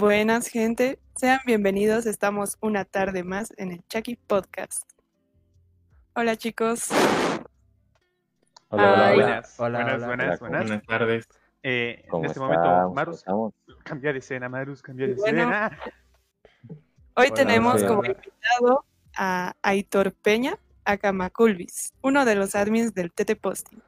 [0.00, 0.98] Buenas, gente.
[1.16, 2.04] Sean bienvenidos.
[2.04, 4.82] Estamos una tarde más en el Chucky Podcast.
[6.14, 6.88] Hola, chicos.
[8.68, 9.14] Hola, hola, Ay.
[9.16, 9.24] hola.
[9.24, 10.06] Buenas, Hola, buenas, hola.
[10.06, 10.66] buenas, Hola, buenas.
[10.68, 11.28] Buenas tardes.
[11.62, 12.56] Eh, en ¿Cómo este estamos?
[12.56, 13.24] momento, ¿Cómo Marus,
[13.84, 15.38] cambia de escena, Marus, cambia de Bueno.
[15.40, 15.78] escena.
[17.14, 17.88] Hoy Hola, tenemos hola.
[17.88, 18.84] como invitado
[19.16, 23.80] a Aitor Peña, acá Maculvis, uno de los admins del TT Posting.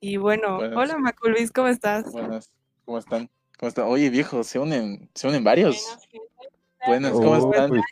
[0.00, 0.78] Y bueno, Buenas.
[0.78, 2.10] hola Maculvis, ¿cómo estás?
[2.10, 2.50] Buenas,
[2.86, 3.28] ¿cómo están?
[3.60, 3.84] ¿Cómo están?
[3.88, 5.76] Oye, viejo, se unen, se unen varios.
[6.86, 6.86] Buenas.
[6.86, 7.68] Buenas, ¿cómo Uy, están?
[7.68, 7.82] pues,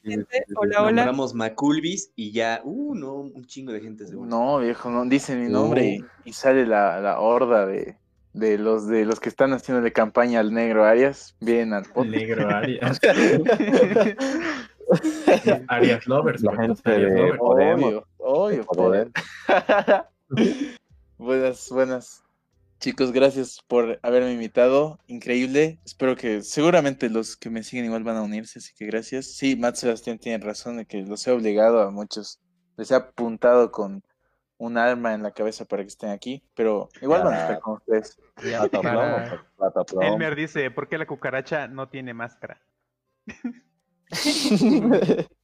[0.57, 0.93] Hola, hola.
[0.93, 4.27] Nombramos Maculvis y ya, uh, no, un chingo de gente seguro.
[4.31, 7.99] No, viejo, no dicen mi nombre y, y sale la, la horda de,
[8.33, 11.37] de los de los que están haciendo de campaña al negro Arias.
[11.39, 12.17] Bien al podcast.
[12.17, 12.99] negro Arias.
[15.69, 16.43] Arias Lovers.
[16.43, 17.39] La gente Arias de- Lovers.
[17.39, 17.89] Podemos.
[17.89, 19.11] Obvio, obvio, Poder.
[19.47, 20.07] poder.
[21.19, 22.23] buenas, buenas.
[22.79, 25.01] Chicos, gracias por haberme invitado.
[25.09, 25.81] Increíble.
[25.85, 29.27] Espero que seguramente los que me siguen igual van a unirse, así que gracias.
[29.27, 32.41] Sí, Matt Sebastián tiene razón de que los he obligado a muchos.
[32.77, 34.05] Les he apuntado con
[34.59, 37.75] un arma en la cabeza para que estén aquí, pero igual van a estar con
[37.75, 38.17] ustedes.
[40.01, 42.61] Elmer dice, ¿por qué la cucaracha no tiene máscara?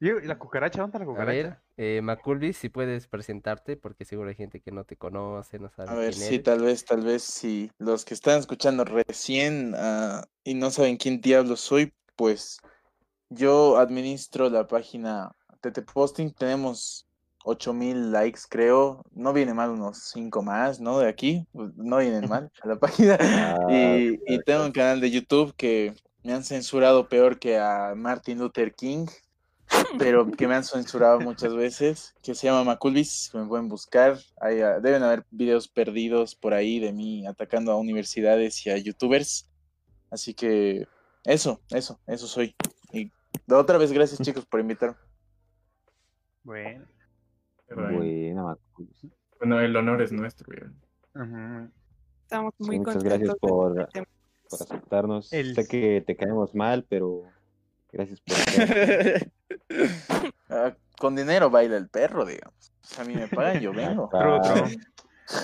[0.00, 0.80] ¿Y la cucaracha?
[0.80, 1.30] ¿Dónde está la A cucaracha?
[1.30, 5.70] ver, eh, Maculvis, si puedes presentarte, porque seguro hay gente que no te conoce, no
[5.70, 6.40] sabe A ver, quién sí, eres.
[6.40, 11.20] tal vez, tal vez, si los que están escuchando recién ah, y no saben quién
[11.20, 12.58] diablos soy, pues
[13.30, 17.06] yo administro la página TT Posting, tenemos
[17.44, 20.98] 8000 likes, creo, no viene mal unos 5 más, ¿no?
[21.00, 23.18] De aquí, pues, no vienen mal a la página.
[23.20, 25.94] Ah, Y, y tengo un canal de YouTube que
[26.26, 29.06] me han censurado peor que a Martin Luther King,
[29.98, 34.18] pero que me han censurado muchas veces, que se llama Maculvis, que me pueden buscar.
[34.40, 38.76] Hay, ah, deben haber videos perdidos por ahí de mí atacando a universidades y a
[38.76, 39.48] youtubers.
[40.10, 40.86] Así que
[41.24, 42.56] eso, eso, eso soy.
[42.92, 43.12] Y
[43.46, 44.96] de otra vez, gracias chicos por invitarme.
[46.42, 46.86] Bueno.
[47.74, 48.58] Bueno.
[49.38, 50.46] Bueno, el honor es nuestro.
[52.22, 53.02] Estamos muy Sí, muchas contentos.
[53.04, 54.08] gracias por- que te-
[54.50, 55.32] Por aceptarnos.
[55.32, 57.22] El- Sé que te caemos mal, pero
[57.92, 58.36] gracias por.
[60.48, 62.72] Ah, con dinero baila el perro, digamos.
[62.98, 64.08] A mí me pagan, yo vengo.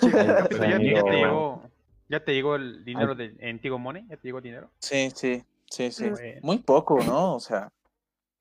[0.00, 1.62] Ya, te llegó,
[2.08, 4.70] ya te llegó el dinero de, en Tigo Money, ya te llegó el dinero.
[4.78, 6.08] Sí, sí, sí, sí.
[6.10, 6.40] Bueno.
[6.42, 7.34] Muy poco, ¿no?
[7.34, 7.72] O sea,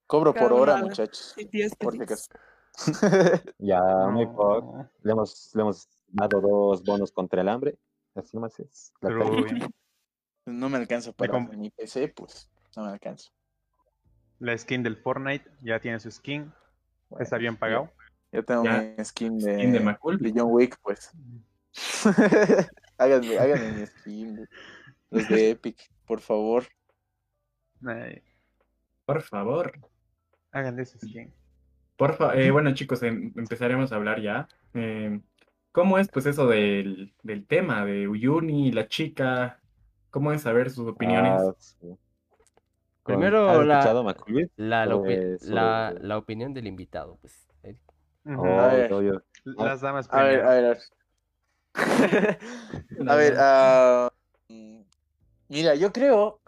[0.06, 1.34] cobro por hora, muchachos.
[3.58, 4.88] Ya, muy poco.
[5.02, 7.76] Le hemos, le hemos dado dos bonos contra el hambre.
[8.16, 8.94] Así nomás es.
[9.02, 9.10] La.
[10.46, 13.30] No me alcanza para mi PC, pues no me alcanza.
[14.40, 16.52] La skin del Fortnite ya tiene su skin,
[17.10, 17.92] Bueno, está bien pagado.
[18.32, 18.94] Yo tengo Ya.
[18.98, 19.72] mi skin de, Skin
[20.20, 21.12] de John Wick, pues.
[22.98, 24.36] háganme, háganme mi skin.
[24.36, 24.48] de-
[25.12, 26.64] Los de Epic, por favor.
[27.86, 28.22] Ay,
[29.06, 29.74] Por favor.
[30.52, 31.34] hagan de ese skin.
[31.98, 34.48] Por fa- eh, bueno, chicos, em- empezaremos a hablar ya.
[34.74, 35.20] Eh,
[35.72, 39.61] ¿cómo es, pues, eso del, del tema de Uyuni, la chica?
[40.12, 41.34] ¿Cómo es saber sus opiniones?
[41.42, 41.98] Ah, sí.
[43.04, 43.82] Primero ¿has la-?
[44.58, 47.48] La, la, opi- Sobre- sobre- la, la opinión del invitado, pues.
[48.26, 48.94] Oh, A ver.
[48.94, 49.24] obvio.
[49.44, 50.80] Las damas A ver, a ver, a ver.
[53.08, 54.12] A ver,
[54.50, 54.82] mm,
[55.50, 56.40] mira, yo creo,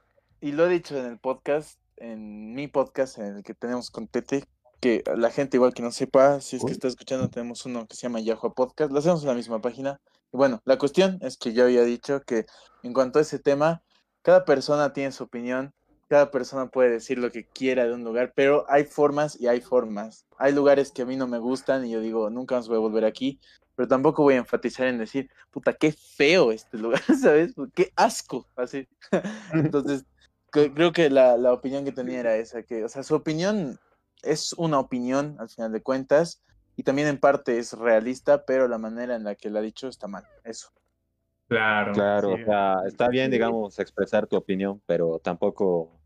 [0.42, 4.08] y lo he dicho en el podcast, en mi podcast, en el que tenemos con
[4.08, 4.44] Tete,
[4.82, 6.72] que la gente igual que no sepa, si es que Uy.
[6.74, 10.00] está escuchando, tenemos uno que se llama Yahoo Podcast, lo hacemos en la misma página.
[10.34, 12.48] Bueno, la cuestión es que yo había dicho que
[12.82, 13.84] en cuanto a ese tema,
[14.24, 15.76] cada persona tiene su opinión,
[16.10, 19.62] cada persona puede decir lo que quiera de un lugar, pero hay formas y hay
[19.62, 20.26] formas.
[20.40, 22.80] Hay lugares que a mí no me gustan y yo digo, nunca más voy a
[22.80, 23.40] volver aquí,
[23.76, 27.54] pero tampoco voy a enfatizar en decir, puta, qué feo este lugar, ¿sabes?
[27.76, 28.88] Qué asco, así.
[29.54, 30.04] Entonces,
[30.50, 33.80] creo que la, la opinión que tenía era esa, que, o sea, su opinión
[34.24, 36.42] es una opinión al final de cuentas
[36.76, 39.88] y también en parte es realista, pero la manera en la que la ha dicho
[39.88, 40.70] está mal, eso.
[41.48, 41.94] Claro.
[41.94, 42.42] Claro, Sí.
[42.42, 46.00] o sea, está bien, digamos, expresar tu opinión, pero tampoco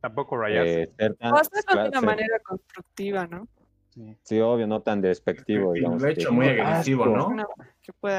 [0.00, 0.82] Tampoco rayarse.
[0.82, 1.32] eh, ser tan.
[1.32, 3.46] O hacerlo de una manera constructiva, ¿no?
[3.94, 4.16] Sí.
[4.22, 6.02] Sí, obvio, no tan despectivo, Y digamos.
[6.02, 7.34] lo he que hecho muy agresivo, "Asco".
[7.34, 7.46] ¿no?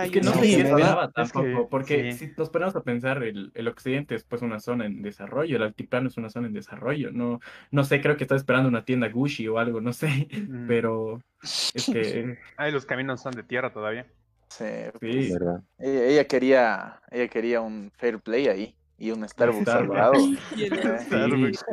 [0.03, 0.73] Es que no se es que-
[1.13, 2.27] tampoco, porque sí.
[2.27, 5.63] si nos ponemos a pensar, el, el occidente es pues una zona en desarrollo, el
[5.63, 7.39] altiplano es una zona en desarrollo, no,
[7.71, 10.67] no sé, creo que está esperando una tienda Gucci o algo, no sé, Mm.
[10.67, 14.05] pero es que Ay, los caminos son de tierra todavía.
[14.47, 14.65] Sí,
[15.01, 15.61] sí, ¿verdad?
[15.79, 19.87] ella, ella quería, ella quería un fair play ahí y un Starbucks al
[21.01, 21.65] Starbucks.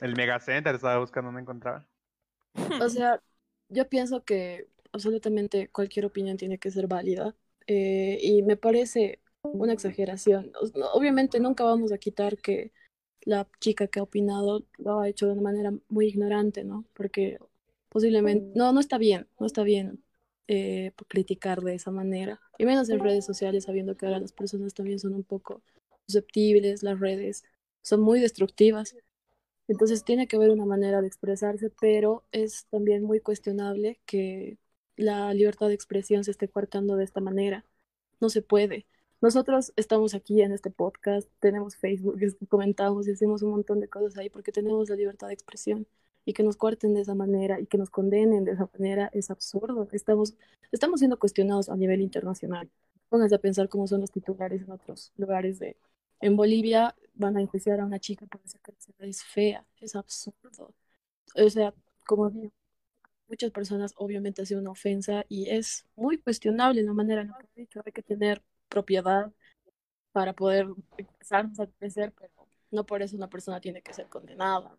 [0.00, 1.84] El Megacenter estaba buscando, no encontraba.
[2.78, 3.22] O sea,
[3.68, 7.34] yo pienso que absolutamente cualquier opinión tiene que ser válida.
[7.68, 9.20] eh, y me parece
[9.58, 10.52] una exageración.
[10.94, 12.72] Obviamente nunca vamos a quitar que
[13.22, 16.84] la chica que ha opinado lo ha hecho de una manera muy ignorante, ¿no?
[16.94, 17.38] Porque
[17.88, 20.02] posiblemente, no, no está bien, no está bien
[20.48, 22.40] eh, criticar de esa manera.
[22.58, 25.62] Y menos en redes sociales, sabiendo que ahora las personas también son un poco
[26.06, 27.44] susceptibles, las redes
[27.82, 28.94] son muy destructivas.
[29.68, 34.58] Entonces tiene que haber una manera de expresarse, pero es también muy cuestionable que
[34.96, 37.64] la libertad de expresión se esté coartando de esta manera.
[38.20, 38.86] No se puede.
[39.20, 42.18] Nosotros estamos aquí en este podcast, tenemos Facebook,
[42.48, 45.86] comentamos y hacemos un montón de cosas ahí porque tenemos la libertad de expresión
[46.26, 49.30] y que nos cuarten de esa manera y que nos condenen de esa manera es
[49.30, 49.88] absurdo.
[49.92, 50.34] Estamos,
[50.70, 52.68] estamos siendo cuestionados a nivel internacional.
[53.08, 55.76] Pónganse a pensar cómo son los titulares en otros lugares de...
[56.20, 58.72] En Bolivia van a enjuiciar a una chica por decir que
[59.08, 59.66] es fea.
[59.80, 60.74] Es absurdo.
[61.34, 61.74] O sea,
[62.06, 62.52] como digo,
[63.28, 67.38] muchas personas obviamente ha sido una ofensa y es muy cuestionable la manera en la
[67.38, 67.82] que dicho.
[67.84, 69.32] Hay que tener propiedad
[70.12, 72.32] para poder expresarnos a crecer, pero
[72.70, 74.76] no por eso una persona tiene que ser condenada.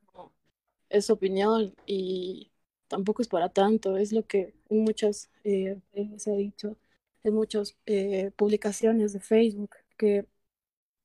[0.89, 2.51] Es su opinión y
[2.88, 3.98] tampoco es para tanto.
[3.98, 5.80] Es lo que en muchas eh,
[6.18, 6.78] se ha dicho,
[7.24, 10.25] en muchas eh, publicaciones de Facebook, que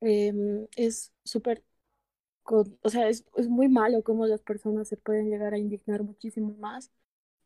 [0.02, 0.32] eh,
[0.76, 1.64] es súper
[2.82, 6.54] o sea, es, es muy malo cómo las personas se pueden llegar a indignar muchísimo
[6.58, 6.90] más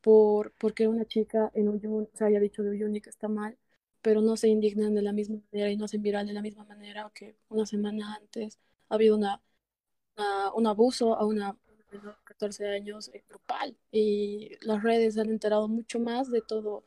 [0.01, 3.59] por porque una chica en Uyuni se haya dicho de Uyuni que está mal,
[4.03, 6.65] pero no se indignan de la misma manera y no hacen viral de la misma
[6.65, 9.43] manera que una semana antes ha habido una,
[10.17, 11.57] una- un abuso a una
[11.93, 13.77] menor de 14 años grupal.
[13.93, 16.85] Y las redes se han enterado mucho más de todo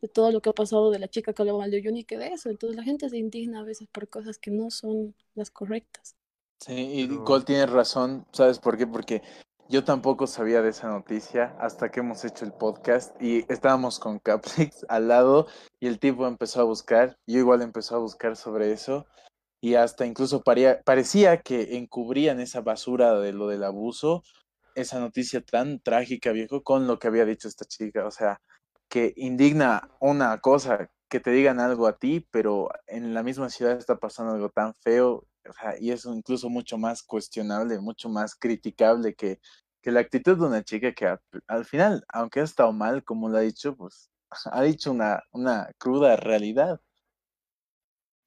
[0.00, 2.18] de todo lo que ha pasado de la chica que hablaba mal de Uyuni que
[2.18, 5.50] de eso, entonces la gente se indigna a veces por cosas que no son las
[5.50, 6.14] correctas.
[6.60, 8.86] Sí, y Pero- Cole tiene razón, ¿sabes por qué?
[8.86, 9.22] Porque
[9.68, 14.18] yo tampoco sabía de esa noticia hasta que hemos hecho el podcast y estábamos con
[14.18, 15.46] Caplix al lado
[15.78, 19.06] y el tipo empezó a buscar, yo igual empezó a buscar sobre eso
[19.60, 24.22] y hasta incluso paría- parecía que encubrían esa basura de lo del abuso,
[24.74, 28.40] esa noticia tan trágica, viejo, con lo que había dicho esta chica, o sea,
[28.88, 33.78] que indigna una cosa, que te digan algo a ti, pero en la misma ciudad
[33.78, 38.34] está pasando algo tan feo, o sea, y es incluso mucho más cuestionable, mucho más
[38.36, 39.40] criticable que,
[39.82, 43.28] que la actitud de una chica que a- al final, aunque ha estado mal, como
[43.28, 44.10] lo ha dicho, pues
[44.52, 46.80] ha dicho una, una cruda realidad.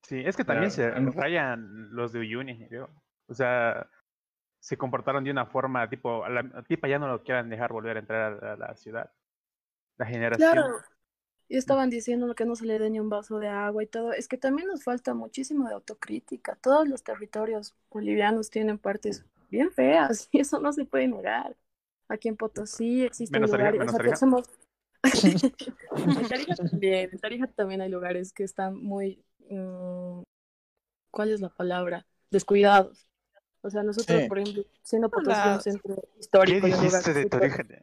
[0.04, 2.90] Sí, es que también Claro, se rayan los de Uyuni, creo.
[3.28, 3.88] O sea,
[4.60, 7.98] se comportaron de una forma tipo, a la tipa ya no lo quieran dejar volver
[7.98, 9.12] a entrar a, a la ciudad.
[9.98, 10.52] La generación.
[10.52, 10.68] Claro.
[11.48, 14.14] Y estaban diciendo que no se le dé ni un vaso de agua y todo.
[14.14, 16.56] Es que también nos falta muchísimo de autocrítica.
[16.62, 21.56] Todos los territorios bolivianos tienen partes bien feas y eso no se puede negar.
[22.08, 24.16] Aquí en Potosí existen Menos Tarija, lugares, o sea, Tarija.
[24.18, 24.50] somos-
[25.04, 25.04] en
[26.30, 30.22] Tarija también, en Tarija también hay lugares que están muy, mm,
[31.12, 32.06] ¿cuál es la palabra?
[32.32, 33.08] Descuidados.
[33.62, 34.28] O sea, nosotros, Sí.
[34.28, 37.82] por ejemplo, siendo Potosí un centro ¿Qué histórico y un lugar dijiste de súper-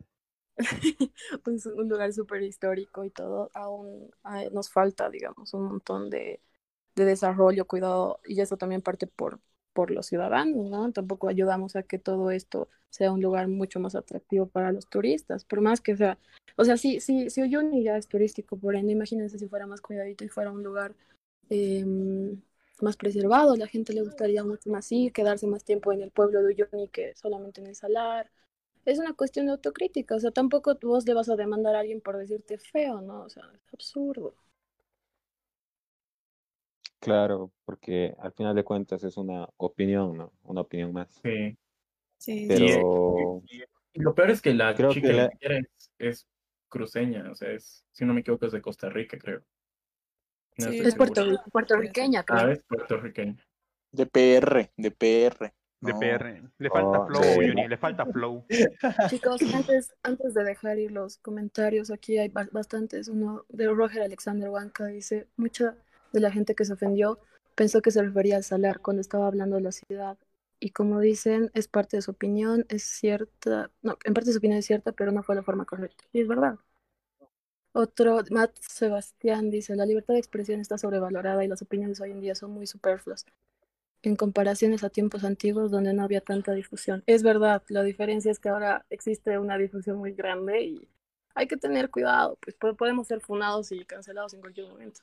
[0.59, 1.13] Torija?
[1.45, 6.41] pues, un lugar súper histórico y todo, aún hay- nos falta, digamos, un montón de,
[6.97, 9.41] de desarrollo, cuidado, y eso también parte por,
[9.73, 10.93] por los ciudadanos, ¿no?
[10.93, 15.45] Tampoco ayudamos a que todo esto sea un lugar mucho más atractivo para los turistas,
[15.45, 16.19] por más que sea,
[16.57, 19.81] o sea, sí, sí, si Uyuni ya es turístico, por ende, imagínense si fuera más
[19.81, 20.95] cuidadito y fuera un lugar
[21.51, 22.41] em,
[22.81, 26.43] más preservado, la gente le gustaría mucho más ir, quedarse más tiempo en el pueblo
[26.43, 28.31] de Uyuni que solamente en el salar,
[28.93, 32.01] es una cuestión de autocrítica, o sea, tampoco vos le vas a demandar a alguien
[32.01, 33.23] por decirte feo, ¿no?
[33.25, 34.35] O sea, es absurdo.
[37.01, 40.33] Claro, porque al final de cuentas es una opinión, ¿no?
[40.45, 41.09] Una opinión más.
[41.23, 41.57] Sí.
[42.19, 43.43] Sí, Pero
[43.93, 46.29] Y lo peor es que la Creo chica que la- siquiera es, es
[46.69, 49.43] cruceña, o sea, es, si no me equivoco, es de Costa Rica, creo.
[50.59, 52.53] No Sí, estoy Es puerto, puertorriqueña, Ah, creo.
[52.53, 53.37] es puertorriqueña.
[53.93, 55.55] De PR, de PR.
[55.81, 55.99] De No.
[56.01, 56.43] PR.
[56.59, 57.41] Le falta Oh, flow, sí.
[57.69, 58.45] Le falta flow.
[59.11, 63.09] Chicos, antes, antes de dejar ir los comentarios, aquí hay ba- bastantes.
[63.09, 65.77] Uno de Roger Alexander Huanca dice, mucha
[66.13, 67.19] de la gente que se ofendió
[67.55, 70.19] pensó que se refería al salar cuando estaba hablando de la ciudad.
[70.61, 74.59] Y como dicen, es parte de su opinión, es cierta, no, en parte su opinión
[74.59, 76.05] es cierta, pero no fue la forma correcta.
[76.13, 76.59] Y es verdad.
[77.73, 82.21] Otro, Matt Sebastián dice, la libertad de expresión está sobrevalorada y las opiniones hoy en
[82.21, 83.25] día son muy superfluas
[84.03, 87.03] en comparaciones a tiempos antiguos donde no había tanta difusión.
[87.07, 90.89] Es verdad, la diferencia es que ahora existe una difusión muy grande y
[91.35, 95.03] hay que tener cuidado, pues po- podemos ser funados y cancelados en cualquier momento.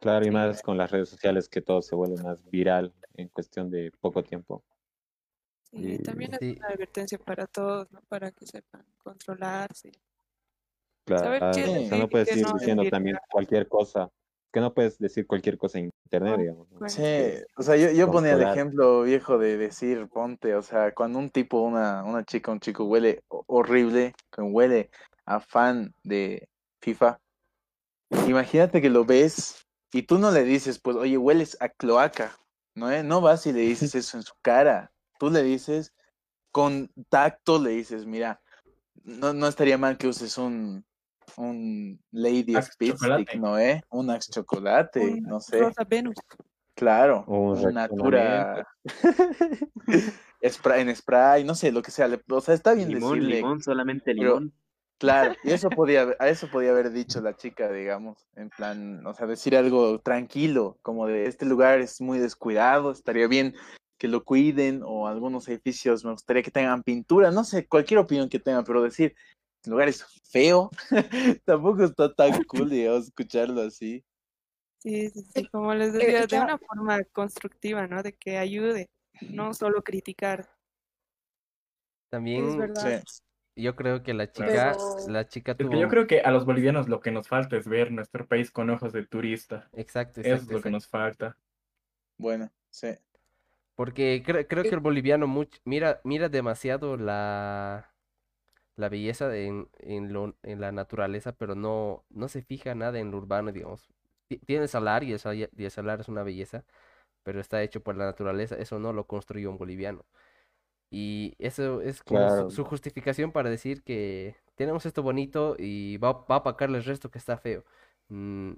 [0.00, 3.70] claro, y más con las redes sociales que todo se vuelve más viral en cuestión
[3.70, 4.64] de poco tiempo.
[5.62, 6.56] Sí, Y- también es Sí.
[6.56, 8.00] una advertencia para todos, ¿no?
[8.08, 9.92] Para que sepan controlarse.
[11.04, 14.10] Claro, Saber qué o sea, decir no puedes ir no diciendo también cualquier cosa
[14.52, 16.70] que no puedes decir cualquier cosa en internet, digamos.
[16.70, 16.78] ¿no?
[16.78, 20.94] Bueno, Sí, o sea, yo, yo ponía el ejemplo viejo de decir, ponte, o sea,
[20.94, 24.90] cuando un tipo, una, una chica, un chico huele ho- horrible, que huele
[25.26, 26.48] a fan de
[26.80, 27.20] FIFA,
[28.26, 32.38] imagínate que lo ves y tú no le dices, pues, oye, hueles a cloaca,
[32.74, 32.90] ¿no?
[32.90, 33.02] eh?
[33.02, 35.92] No vas y le dices eso en su cara, tú le dices,
[36.52, 38.40] con tacto le dices, mira,
[39.04, 40.84] no, no estaría mal que uses un,
[41.38, 43.22] un Lady Axe Speed chocolate.
[43.24, 43.58] Stick, ¿no?
[43.58, 43.82] eh?
[43.90, 45.58] Un Axe Chocolate, un no sé.
[45.60, 46.16] Rosa Venus.
[46.74, 48.66] Claro, Un un Natura
[50.48, 52.06] spray, en spray, no sé, lo que sea.
[52.08, 53.36] le- O sea, está bien Limón, decirle.
[53.36, 54.52] limón, solamente pero- limón.
[54.98, 59.06] Claro, y eso podía, haber- a eso podía haber dicho la chica, digamos, en plan,
[59.06, 63.54] o sea, decir algo tranquilo, como de este lugar es muy descuidado, estaría bien
[63.96, 68.28] que lo cuiden, o algunos edificios me gustaría que tengan pintura, no sé, cualquier opinión
[68.28, 69.14] que tengan, pero decir,
[69.66, 70.70] lugar es feo,
[71.44, 74.04] tampoco está tan cool, digamos, escucharlo así.
[74.78, 78.02] Sí, sí, sí, como les Eh, decía, de una forma constructiva, ¿no?
[78.02, 78.88] De que ayude,
[79.30, 80.48] no solo criticar.
[82.10, 83.02] También Es verdad.
[83.04, 83.22] Sí.
[83.62, 85.80] yo creo que la chica, Pero- la chica Es que tuvo...
[85.80, 88.70] yo creo que a los bolivianos lo que nos falta es ver nuestro país con
[88.70, 89.68] ojos de turista.
[89.72, 90.70] Exacto, Eso es exacto, lo que exacto.
[90.70, 91.36] nos falta.
[92.16, 92.88] Bueno, sí.
[93.74, 97.92] Porque cre- creo que el boliviano much- mira, mira demasiado la,
[98.78, 102.98] la belleza de- en, en, lo, en la naturaleza, pero no, no se fija nada
[103.00, 103.88] en lo urbano, digamos.
[104.28, 106.64] Ti- Tiene el salar y el, sa- y el salar es una belleza,
[107.24, 108.56] pero está hecho por la naturaleza.
[108.56, 110.06] Eso no lo construyó un boliviano.
[110.90, 112.50] Y eso es como su- Claro.
[112.50, 117.10] su, justificación para decir que tenemos esto bonito y va, va a opacarle el resto
[117.10, 117.64] que está feo.
[118.08, 118.52] Mm,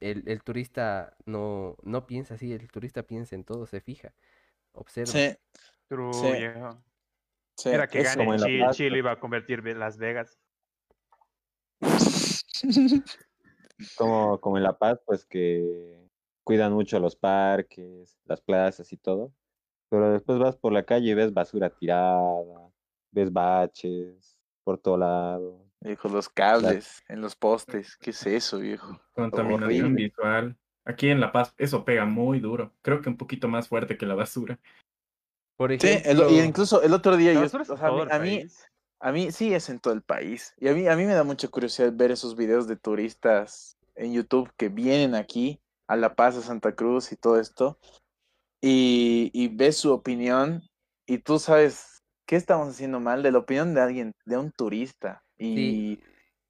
[0.00, 4.14] el, el turista no, no piensa así, el turista piensa en todo, se fija,
[4.72, 5.12] observa.
[5.12, 5.36] Sí,
[5.88, 6.38] True, Sí.
[6.38, 6.82] viejo.
[7.62, 7.68] Sí.
[7.70, 8.18] Era que eso.
[8.18, 10.38] gane Chile, iba a convertir Ve- Las Vegas.
[13.96, 16.06] Como, como en La Paz, pues que
[16.44, 19.32] cuidan mucho los parques, las plazas y todo.
[19.88, 22.70] Pero después vas por la calle y ves basura tirada,
[23.10, 25.66] ves baches por todo lado.
[25.80, 29.00] Viejo, los cables en los postes, ¿qué es eso, viejo?
[29.14, 30.56] Contaminación visual.
[30.84, 32.74] Aquí en La Paz eso pega muy duro.
[32.82, 34.60] Creo que un poquito más fuerte que la basura.
[35.60, 38.38] Por Sí, el- y incluso el otro día yo, o sea, a mí, a mí,
[38.38, 38.66] país.
[38.98, 40.54] a mí sí es en todo el país.
[40.56, 44.14] Y a mí, a mí me da mucha curiosidad ver esos videos de turistas en
[44.14, 47.78] YouTube que vienen aquí a La Paz, a Santa Cruz y todo esto.
[48.62, 50.62] Y, y ves su opinión
[51.06, 55.22] y tú sabes qué estamos haciendo mal de la opinión de alguien, de un turista.
[55.36, 56.02] Y sí,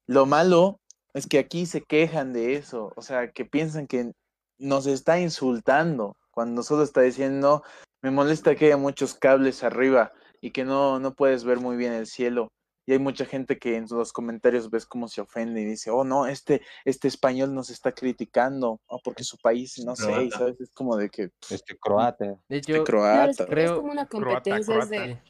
[0.07, 0.79] lo malo
[1.13, 4.13] es que aquí se quejan de eso, o sea, que piensan que
[4.57, 7.61] nos está insultando cuando solo está diciendo,
[8.01, 11.93] me molesta que haya muchos cables arriba y que no, no puedes ver muy bien
[11.93, 12.47] el cielo.
[12.87, 16.03] Y hay mucha gente que en los comentarios ves cómo se ofende y dice, oh
[16.03, 20.59] no, este, este español nos está criticando, o porque su país, no sé, y sabes,
[20.59, 22.25] es como de que pff, Este croata.
[22.49, 23.29] de este hecho, croata.
[23.43, 24.85] es creo- como una Croata, competencia.
[24.87, 25.21] de-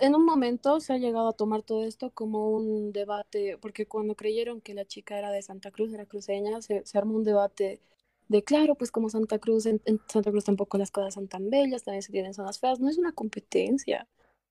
[0.00, 4.14] en un momento se ha llegado a tomar todo esto como un debate, porque cuando
[4.14, 7.80] creyeron que la chica era de Santa Cruz, era cruceña, se, se armó un debate
[8.28, 11.50] de, claro, pues como Santa Cruz, en, en Santa Cruz tampoco las cosas son tan
[11.50, 14.08] bellas, también se tienen zonas feas, no es una competencia.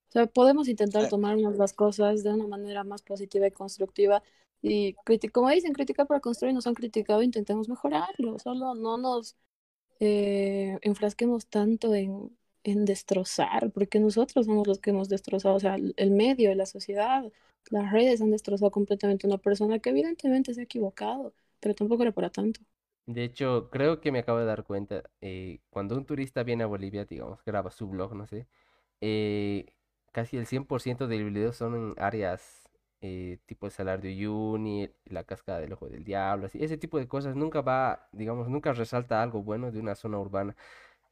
[0.08, 4.22] O sea, podemos intentar tomarnos las cosas de una manera más positiva y constructiva.
[4.62, 4.94] Y
[5.32, 9.36] como dicen, criticar para construir, nos han criticado, intentemos mejorarlo, solo no nos
[10.00, 15.76] eh, enfrasquemos tanto en, en destrozar, porque nosotros somos los que hemos destrozado, o sea,
[15.76, 17.24] el, el medio, la sociedad,
[17.70, 22.02] las redes han destrozado completamente a una persona que evidentemente se ha equivocado, pero tampoco
[22.02, 22.60] era para tanto.
[23.06, 26.66] De hecho, creo que me acabo de dar cuenta, eh, cuando un turista viene a
[26.66, 28.48] Bolivia, digamos, graba su blog, no sé,
[29.00, 29.66] eh,
[30.12, 32.68] casi el 100% del video son en áreas
[33.02, 37.08] eh, tipo el Salar de Uyuni, la Cascada del Ojo del Diablo, ese tipo de
[37.08, 40.56] cosas nunca va, digamos, nunca resalta algo bueno de una zona urbana.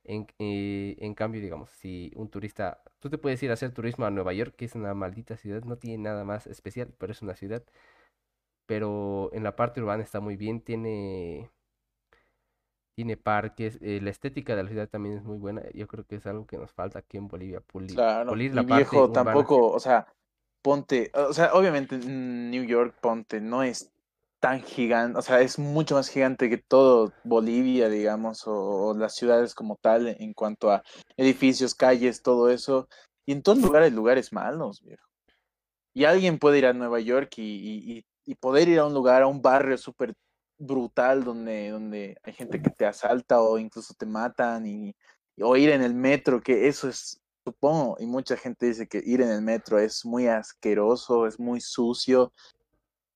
[0.04, 4.10] En, en cambio, digamos, si un turista, tú te puedes ir a hacer turismo a
[4.10, 7.34] Nueva York, que es una maldita ciudad, no tiene nada más especial, pero es una
[7.36, 7.64] ciudad.
[8.66, 11.50] Pero en la parte urbana está muy bien, tiene,
[12.94, 15.62] tiene parques, eh, la estética de la ciudad también es muy buena.
[15.74, 18.54] Yo creo que es algo que nos falta aquí en Bolivia, pulir, Claro, pulir y
[18.54, 19.24] la parte viejo urbana.
[19.24, 20.06] tampoco, o sea,
[20.62, 23.90] ponte, o sea, obviamente New York, ponte, no es
[24.40, 28.52] tan gigante, o sea, es mucho más gigante que todo Bolivia, digamos, o,
[28.88, 30.82] o las ciudades como tal en cuanto a
[31.16, 32.88] edificios, calles, todo eso.
[33.26, 35.02] Y en todo lugar hay lugares malos, viejo.
[35.94, 38.94] Y alguien puede ir a Nueva York y, y- y- y poder ir a un
[38.94, 40.14] lugar, a un barrio súper
[40.58, 44.94] brutal donde, donde hay gente que te asalta o incluso te matan y,
[45.40, 49.20] o ir en el metro, que eso es, supongo, y mucha gente dice que ir
[49.20, 52.32] en el metro es muy asqueroso, es muy sucio,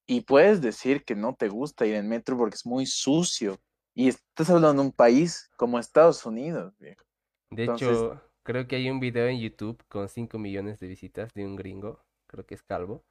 [0.06, 3.58] y puedes decir que no te gusta ir en metro porque es muy sucio,
[3.94, 7.04] Y estás hablando de un país como Estados Unidos, viejo.
[7.50, 11.34] De Entonces- hecho, creo que hay un video en YouTube con 5 millones de visitas
[11.34, 13.04] de un gringo, creo que es Calvo,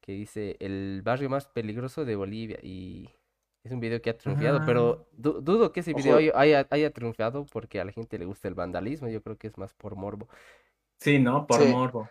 [0.00, 3.10] que dice el barrio más peligroso de Bolivia y
[3.66, 6.00] es un video que ha triunfado, pero du- dudo que ese Ojo.
[6.02, 9.36] video haya, haya, haya triunfado porque a la gente le gusta el vandalismo, yo creo
[9.36, 10.28] que es más por morbo.
[11.00, 11.46] Sí, ¿no?
[11.46, 11.68] Por Sí.
[11.68, 12.08] morbo.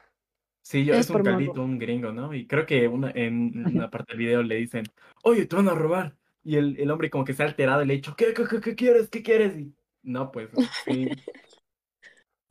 [0.61, 1.25] Sí, yo, Es es un morbo.
[1.25, 2.33] caldito, un gringo, ¿no?
[2.33, 4.83] Y creo que una, en una parte del video le dicen,
[5.23, 6.15] oye, te van a robar.
[6.43, 8.43] Y el, el hombre como que se ha alterado y le ha dicho, ¿qué, qué,
[8.47, 9.09] qué, qué quieres?
[9.09, 9.57] ¿Qué quieres?
[9.57, 10.49] Y no, pues,
[10.85, 11.09] sí.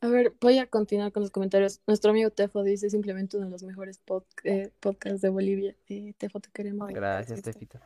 [0.00, 1.80] A ver, voy a continuar con los comentarios.
[1.86, 5.74] Nuestro amigo Tefo dice simplemente uno de los mejores pod- eh, podcasts de Bolivia.
[5.88, 6.90] Eh, Tefo, te queremos.
[6.90, 7.80] Gracias, Tefito.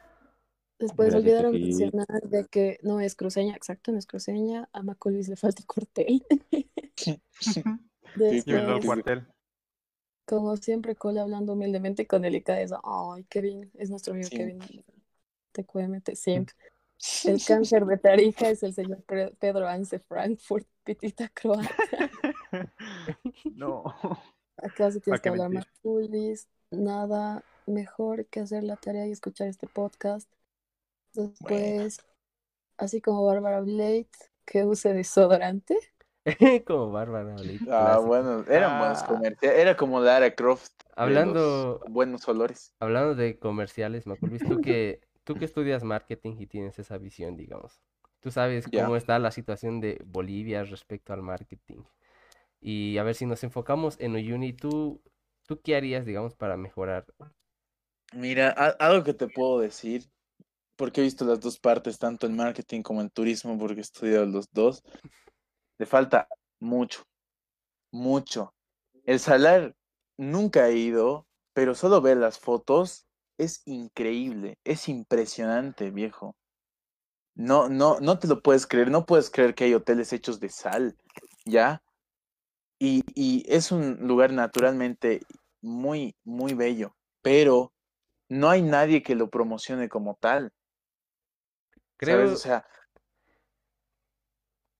[0.78, 4.68] Después Gracias, olvidaron mencionar de que no es cruceña, exacto, no es cruceña.
[4.72, 5.62] A Macolis le falta
[8.72, 9.26] el Después, cuartel.
[10.24, 12.80] como siempre, Cole hablando humildemente con delicadeza.
[12.84, 14.36] Ay, Kevin, es nuestro amigo Sí.
[14.36, 14.58] Kevin.
[15.52, 16.54] Te cuémete siempre.
[17.24, 21.70] El cáncer de Tarija es el señor Pedro Anse Frankfurt, pitita croata.
[23.54, 23.84] No.
[24.56, 25.70] Acá sí tienes que hablar mentir?
[25.82, 26.48] más.
[26.70, 30.30] Nada mejor que hacer la tarea y escuchar este podcast.
[31.26, 31.98] Después,
[32.76, 34.08] así como Bárbara Blade,
[34.44, 35.76] que use desodorante.
[36.66, 38.06] Como Bárbara Blake, Ah, clásico.
[38.06, 39.06] bueno, eran buenos Ah.
[39.06, 39.58] comerciales.
[39.60, 40.72] Era como Lara Croft.
[40.94, 42.74] Hablando- buenos olores.
[42.80, 47.80] Hablando de comerciales, Maculvis, tú que, tú que estudias marketing y tienes esa visión, digamos,
[48.20, 51.82] tú sabes cómo está la situación de Bolivia respecto al marketing.
[52.60, 55.00] Y a ver si nos enfocamos en Uyuni, ¿tú,
[55.46, 57.06] tú qué harías, digamos, para mejorar?
[58.12, 60.10] Mira, algo que te puedo decir,
[60.78, 64.24] porque he visto las dos partes, tanto en marketing como en turismo, porque he estudiado
[64.24, 64.82] los dos,
[65.76, 66.28] le falta
[66.60, 67.02] mucho,
[67.92, 68.54] mucho.
[69.04, 69.74] El salar
[70.16, 73.06] nunca he ido, pero solo ver las fotos
[73.38, 76.36] es increíble, es impresionante, viejo.
[77.34, 80.48] No, no, no te lo puedes creer, no puedes creer que hay hoteles hechos de
[80.48, 80.96] sal,
[81.44, 81.82] ¿ya?
[82.78, 85.22] Y, y es un lugar naturalmente
[85.60, 87.72] muy, muy bello, pero
[88.28, 90.52] no hay nadie que lo promocione como tal,
[91.98, 92.32] Creo, ¿sabes?
[92.32, 92.64] O sea,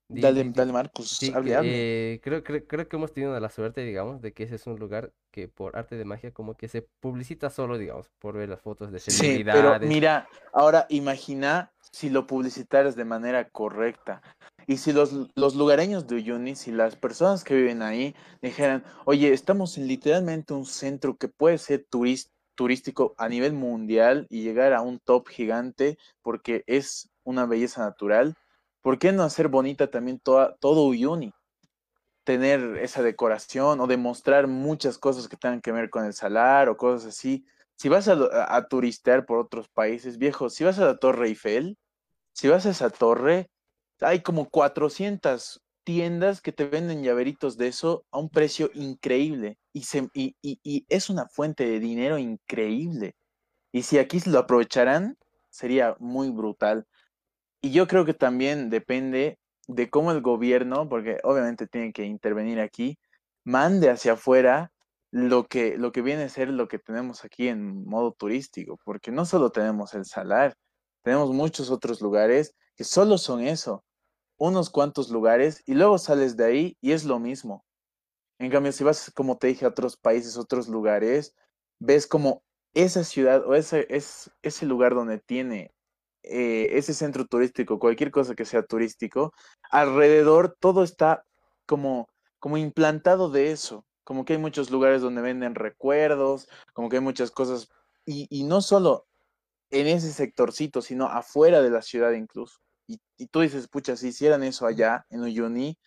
[0.08, 3.82] dale, di- dale Marcos, sí, hable, eh, creo, creo, creo que hemos tenido la suerte,
[3.82, 6.82] digamos, de que ese es un lugar que por arte de magia como que se
[7.00, 9.88] publicita solo, digamos, por ver las fotos de Sí, pero celebridades.
[9.88, 14.22] mira, ahora imagina si lo publicitaras de manera correcta.
[14.66, 19.32] Y si los, los lugareños de Uyuni, si las personas que viven ahí dijeran, oye,
[19.32, 24.72] estamos en literalmente un centro que puede ser turis- turístico a nivel mundial y llegar
[24.72, 28.36] a un top gigante porque es una belleza natural,
[28.82, 31.32] ¿por qué no hacer bonita también toda, todo Uyuni?
[32.24, 36.76] Tener esa decoración o demostrar muchas cosas que tengan que ver con el salar o
[36.76, 37.46] cosas así.
[37.76, 41.78] Si vas a, turistear por otros países, viejo, si vas a la Torre Eiffel,
[42.32, 43.52] si vas a esa torre,
[44.00, 50.84] hay como 400 tiendas que te venden llaveritos de eso a un precio increíble y,
[50.86, 53.16] es una fuente de dinero increíble.
[53.72, 55.16] Y si aquí lo aprovecharán,
[55.48, 56.86] sería muy brutal.
[57.62, 62.60] Y yo creo que también depende de cómo el gobierno, porque obviamente tiene que intervenir
[62.60, 62.98] aquí,
[63.42, 64.70] mande hacia afuera
[65.10, 69.10] lo que, lo que viene a ser lo que tenemos aquí en modo turístico, porque
[69.10, 70.54] no solo tenemos el salar,
[71.02, 73.86] tenemos muchos otros lugares que solo son eso,
[74.38, 77.64] unos cuantos lugares, y luego sales de ahí y es lo mismo.
[78.38, 81.34] En cambio, si vas, como te dije, a otros países, otros lugares,
[81.80, 82.42] ves como
[82.74, 85.72] esa ciudad o ese, es, ese lugar donde tiene
[86.22, 89.32] eh, ese centro turístico, cualquier cosa que sea turístico,
[89.70, 91.24] alrededor todo está
[91.66, 96.96] como, como implantado de eso, como que hay muchos lugares donde venden recuerdos, como que
[96.96, 97.68] hay muchas cosas,
[98.04, 99.06] y, y no solo
[99.70, 102.60] en ese sectorcito, sino afuera de la ciudad incluso.
[102.88, 105.78] Y, y tú dices, pucha, si hicieran eso allá en Uyuni,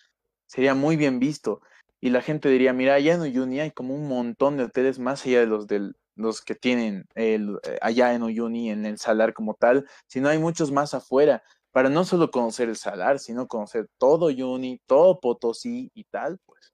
[0.48, 1.62] sería muy bien visto.
[2.00, 5.26] Y la gente diría, mira, allá en Uyuni hay como un montón de hoteles más
[5.26, 9.34] allá de los, del, los que tienen el, eh, allá en Uyuni, en el Salar
[9.34, 13.88] como tal, sino hay muchos más afuera, para no solo conocer el Salar, sino conocer
[13.98, 16.74] todo Uyuni, todo Potosí y tal, pues.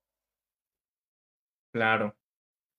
[1.74, 2.16] Claro.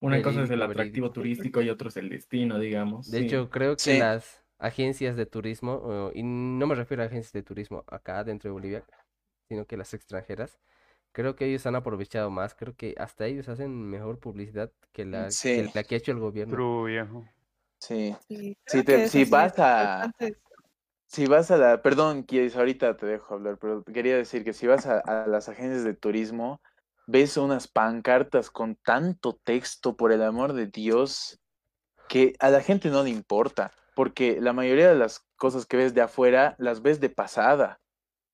[0.01, 1.13] Una cosa es el atractivo verídico.
[1.13, 3.11] turístico y otro es el destino, digamos.
[3.11, 3.25] De sí.
[3.27, 3.99] hecho, creo que Sí.
[3.99, 8.53] las agencias de turismo, y no me refiero a agencias de turismo acá dentro de
[8.53, 8.85] Bolivia,
[9.49, 10.59] sino que las extranjeras,
[11.13, 15.27] creo que ellos han aprovechado más, creo que hasta ellos hacen mejor publicidad que la,
[15.27, 15.71] que Sí.
[15.75, 16.55] la que ha hecho el gobierno.
[16.57, 17.25] True, viejo.
[17.81, 18.17] Sí.
[18.29, 20.11] Sí, Si te- si vas a-.
[21.11, 24.67] Si vas a la, perdón, Kies, ahorita te dejo hablar, pero quería decir que si
[24.67, 26.61] vas a, a las agencias de turismo,
[27.07, 31.41] ves unas pancartas con tanto texto, por el amor de Dios,
[32.11, 33.73] que a la gente no le importa.
[33.99, 37.81] Porque la mayoría de las cosas que ves de afuera las ves de pasada.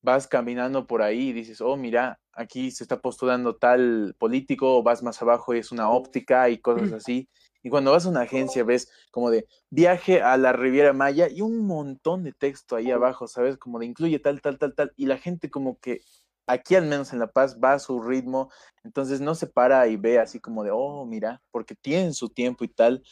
[0.02, 4.82] Vas caminando por ahí y dices, oh, mira, aquí se está postulando tal político, o
[4.82, 7.30] vas más abajo y es una óptica y cosas así.
[7.62, 11.40] Y cuando vas a una agencia ves como de viaje a la Riviera Maya y
[11.40, 13.56] un montón de texto ahí abajo, ¿sabes?
[13.56, 14.92] Como de incluye tal, tal, tal, tal.
[14.96, 16.02] Y la gente como que
[16.46, 18.50] aquí al menos en La Paz va a su ritmo,
[18.82, 22.64] entonces no se para y ve así como de, oh, mira, porque tienen su tiempo
[22.64, 23.02] y tal.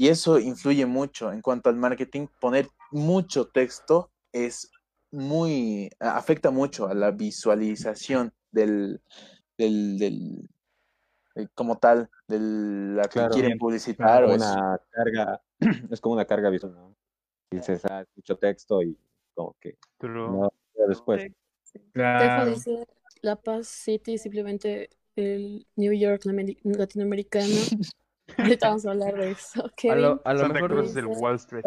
[0.00, 2.28] Y eso influye mucho en cuanto al marketing.
[2.40, 4.70] Poner mucho texto es
[5.10, 9.02] muy, afecta mucho a la visualización del,
[9.58, 10.48] del, del
[11.54, 13.34] como tal, de la que Claro.
[13.34, 14.24] quieren publicitar.
[14.24, 15.42] es- una carga,
[15.90, 16.94] es como una carga visual, ¿no?
[17.50, 18.96] Dices, ah, mucho texto y
[19.34, 20.28] como que True.
[20.28, 20.52] no
[20.86, 21.26] después.
[21.92, 22.50] Claro.
[22.50, 22.86] dice
[23.22, 27.48] La Paz City, simplemente el New York latinoamericano.
[28.36, 29.64] Ahorita vamos a hablar de eso.
[29.90, 31.64] A lo, a lo Santa mejor Cruz es el dice- Wall Street.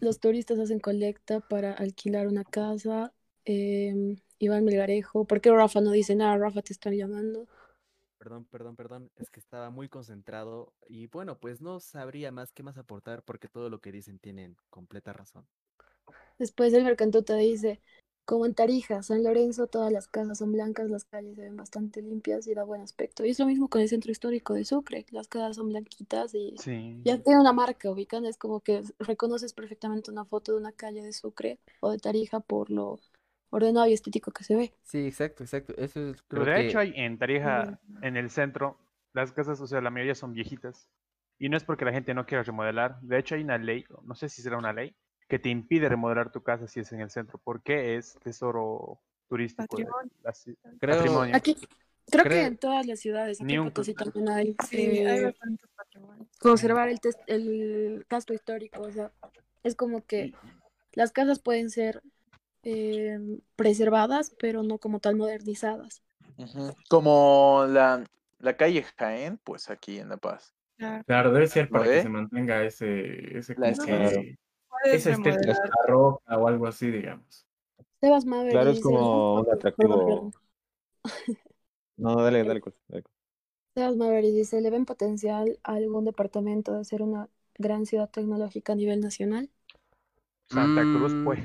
[0.00, 3.12] los turistas hacen colecta para alquilar una casa.
[3.44, 6.36] Eh, Iván Melgarejo, ¿por qué Rafa no dice nada?
[6.38, 7.46] Rafa te está llamando.
[8.18, 12.62] Perdón, perdón, perdón, es que estaba muy concentrado y bueno, pues no sabría más qué
[12.62, 15.46] más aportar porque todo lo que dicen tienen completa razón.
[16.38, 17.80] Después el Mercantuta dice,
[18.24, 22.00] como en Tarija, San Lorenzo, todas las casas son blancas, las calles se ven bastante
[22.02, 23.24] limpias y da buen aspecto.
[23.24, 26.54] Y es lo mismo con el centro histórico de Sucre, las casas son blanquitas y
[26.58, 27.00] Sí.
[27.04, 31.02] ya tiene una marca, ubican, es como que reconoces perfectamente una foto de una calle
[31.02, 32.98] de Sucre o de Tarija por lo
[33.50, 34.72] ordenado y estético que se ve.
[34.82, 35.74] Sí, exacto, exacto.
[35.76, 36.66] Eso es, Pero de que...
[36.68, 38.78] hecho hay en Tarija, en el centro,
[39.12, 40.88] las casas, o sea, la mayoría son viejitas.
[41.38, 43.00] Y no es porque la gente no quiera remodelar.
[43.02, 44.96] De hecho hay una ley, no sé si será una ley,
[45.28, 49.76] que te impide remodelar tu casa si es en el centro, porque es tesoro turístico
[49.76, 50.12] de Patrimonio.
[50.80, 51.36] Creo- patrimonio.
[51.36, 51.56] Aquí,
[52.10, 55.34] creo que en todas las ciudades, aquí un- también hay Sí, hay eh,
[56.38, 59.12] conservar el, tes- el casco histórico, o sea,
[59.62, 60.34] es como que
[60.92, 62.02] las casas pueden ser
[62.62, 63.18] eh,
[63.56, 66.02] preservadas, pero no como tal modernizadas.
[66.88, 68.04] Como la,
[68.38, 70.54] la calle Jaén, pues aquí en La Paz.
[71.06, 71.32] Claro.
[71.32, 73.74] Debe ser para ¿Lo que se mantenga ese, ese La
[74.84, 77.46] esa estética barroca o algo así, digamos.
[78.00, 80.30] Sebas Maverick Claro, es como un atractivo.
[81.96, 83.04] No, dale, dale, dale.
[83.74, 88.72] Sebas Maverick dice, ¿le ven potencial a algún departamento de ser una gran ciudad tecnológica
[88.72, 89.48] a nivel nacional?
[90.48, 91.40] Santa Cruz, Mm, pues.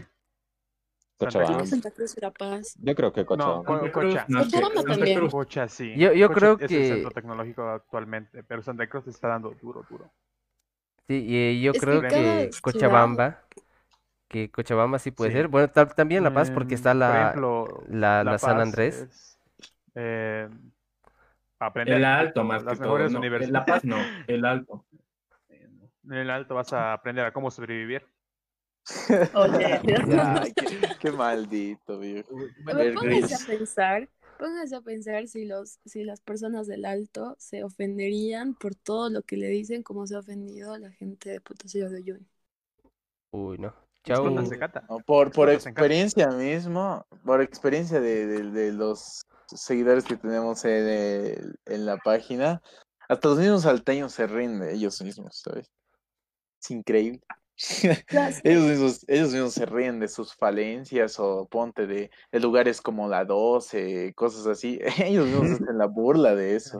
[1.17, 1.57] Cochabamba.
[1.57, 1.69] Cruz.
[1.69, 2.75] Santa Cruz La Paz.
[2.79, 3.91] Yo creo que No, Cochabamba.
[3.91, 4.25] Cocha.
[4.27, 5.29] no, Cochabamba también.
[5.29, 5.93] Cocha, sí.
[5.97, 9.51] Yo- yo Cocha creo es el que- centro tecnológico actualmente, pero Santa Cruz está dando
[9.61, 10.11] duro, duro.
[11.09, 12.15] Sí, y yo Es que creo cada que
[12.51, 13.41] ciudad- Cochabamba,
[14.27, 15.37] que Cochabamba sí puede Sí.
[15.37, 15.47] ser.
[15.47, 18.61] Bueno, ta- también La Paz porque Mm, está por la, ejemplo, la, la San Paz
[18.61, 18.95] Andrés.
[19.01, 19.39] es,
[19.95, 20.47] eh,
[21.57, 22.83] aprender El alto más que las todo.
[22.99, 23.47] mejores No.
[23.51, 24.85] La Paz no, el alto.
[25.49, 28.05] En el alto vas a aprender a cómo sobrevivir.
[29.33, 29.79] Oye,
[30.45, 32.29] Ay, qué, qué maldito, viejo.
[32.63, 33.43] Pónganse Grylls.
[33.43, 38.73] a pensar, pónganse a pensar si los, si las personas del alto se ofenderían por
[38.75, 41.99] todo lo que le dicen, como se ha ofendido la gente de Potosí o de
[42.01, 42.27] Uyuni.
[43.31, 43.73] Uy, no.
[44.03, 44.25] Chau.
[44.25, 44.85] Explota, se cata.
[44.89, 50.87] No, por, por experiencia mismo, por experiencia de, de- de los seguidores que tenemos en,
[50.87, 52.61] el- en la página,
[53.09, 55.67] hasta los mismos salteños se ríen de ellos mismos, ¿sabes?
[56.61, 57.21] Es increíble.
[58.43, 63.07] ellos, mismos, ellos mismos se ríen de sus falencias o ponte de, de lugares como
[63.09, 64.79] la 12, cosas así.
[65.03, 66.79] Ellos mismos hacen la burla de eso.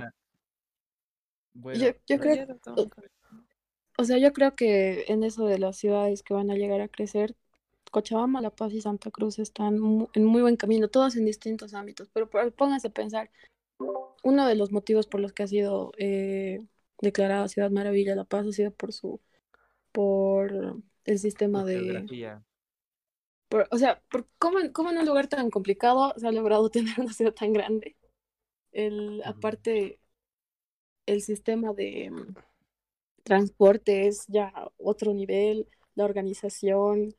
[1.54, 2.48] Bueno, Yo, yo creo,
[3.98, 6.88] o sea, yo creo que en eso de las ciudades que van a llegar a
[6.88, 7.36] crecer,
[7.92, 9.76] Cochabamba, La Paz y Santa Cruz están
[10.14, 13.30] en muy buen camino, todos en distintos ámbitos, pero pónganse a pensar,
[14.24, 16.66] uno de los motivos por los que ha sido eh,
[17.02, 19.20] declarada Ciudad Maravilla La Paz ha sido por su,
[19.92, 22.44] por el sistema de, geografía.
[23.50, 26.70] por- o sea, por cómo, en- cómo en un lugar tan complicado se ha logrado
[26.72, 27.96] tener una ciudad tan grande.
[28.72, 30.00] El, aparte,
[31.06, 32.36] el sistema de mm,
[33.24, 37.16] transporte es ya otro nivel, la organización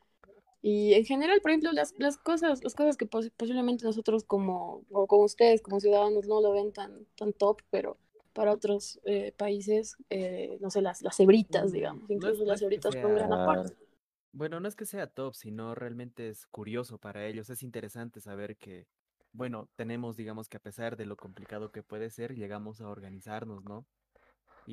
[0.61, 4.83] y en general, por ejemplo, las, las cosas, las cosas que pos- posiblemente nosotros como,
[4.91, 7.97] o como ustedes, como ciudadanos, no lo ven tan, tan top, pero
[8.33, 12.59] para otros eh, países, eh, no sé, las, las cebritas, Mm, digamos, incluso no las
[12.59, 13.75] cebritas son gran sea- aparte.
[14.33, 17.49] Bueno, no es que sea top, sino realmente es curioso para ellos.
[17.49, 18.87] Es interesante saber que,
[19.33, 23.63] bueno, tenemos, digamos que a pesar de lo complicado que puede ser, llegamos a organizarnos,
[23.65, 23.87] ¿no?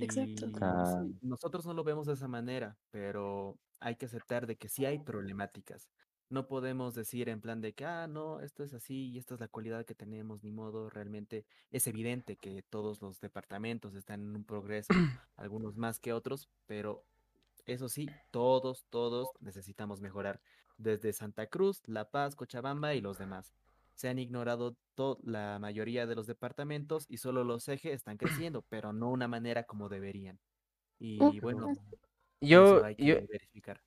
[0.00, 0.46] Exacto.
[0.52, 4.86] Y nosotros no lo vemos de esa manera, pero hay que aceptar de que sí
[4.86, 5.88] hay problemáticas.
[6.30, 9.40] No podemos decir en plan de que, ah, no, esto es así y esta es
[9.40, 10.90] la cualidad que tenemos, ni modo.
[10.90, 14.88] Realmente es evidente que todos los departamentos están en un progreso,
[15.36, 17.04] algunos más que otros, pero
[17.66, 20.40] Eso sí, todos, todos necesitamos mejorar,
[20.78, 23.52] desde Santa Cruz, La Paz, Cochabamba y los demás.
[23.94, 24.76] Se han ignorado
[25.22, 28.16] la mayoría de los departamentos y solo los ejes están
[28.48, 30.40] creciendo, pero no una manera como deberían.
[30.98, 31.72] Y bueno,
[32.40, 33.14] Yo, eso hay yo,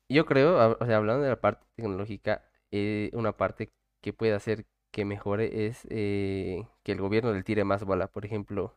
[0.08, 4.66] yo creo, o sea, hablando de la parte tecnológica, eh, una parte que puede hacer
[4.90, 8.08] que mejore es eh, que el gobierno le tire más bola.
[8.08, 8.76] Por ejemplo,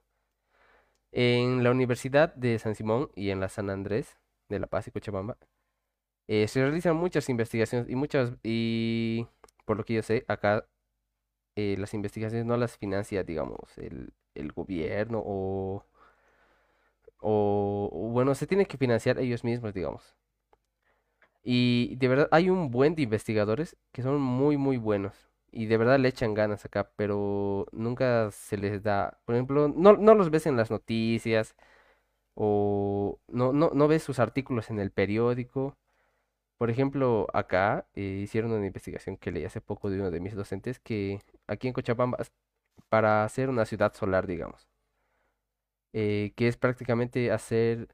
[1.11, 4.17] en la Universidad de San Simón y en la San Andrés
[4.49, 5.37] de La Paz y Cochabamba,
[6.27, 9.27] eh, se realizan muchas investigaciones y muchas, y
[9.65, 10.67] por lo que yo sé, acá
[11.55, 15.85] las investigaciones no las financia, digamos, el, el gobierno o,
[17.27, 20.15] o, bueno, se tienen que financiar ellos mismos, digamos.
[21.43, 25.13] Y de verdad hay un buen de investigadores que son muy, muy buenos.
[25.51, 29.19] Y de verdad le echan ganas acá, pero nunca se les da.
[29.25, 31.55] Por ejemplo, no, no los ves en las noticias
[32.35, 35.77] o no, no, no ves sus artículos en el periódico.
[36.57, 40.35] Por ejemplo, acá eh, hicieron una investigación que leí hace poco de uno de mis
[40.35, 42.19] docentes que aquí en Cochabamba,
[42.89, 44.67] para hacer una ciudad solar, digamos,
[45.95, 47.89] eh, que es prácticamente hacer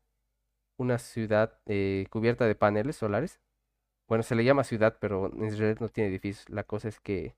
[0.78, 3.40] una ciudad eh, cubierta de paneles solares.
[4.08, 6.50] Bueno, se le llama ciudad, pero en realidad no tiene edificios.
[6.50, 7.36] La cosa es que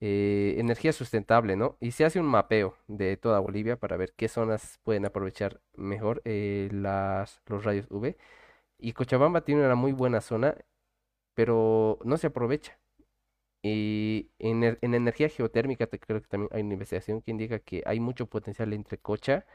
[0.00, 1.76] eh, energía sustentable, ¿no?
[1.80, 6.22] Y se hace un mapeo de toda Bolivia para ver qué zonas pueden aprovechar mejor
[6.24, 8.16] las, los rayos UV.
[8.78, 10.56] Y Cochabamba tiene una muy buena zona,
[11.34, 12.78] pero no se aprovecha.
[13.62, 17.82] Y en, er- en energía geotérmica creo que también hay una investigación que indica que
[17.86, 19.46] hay mucho potencial entre Cocha,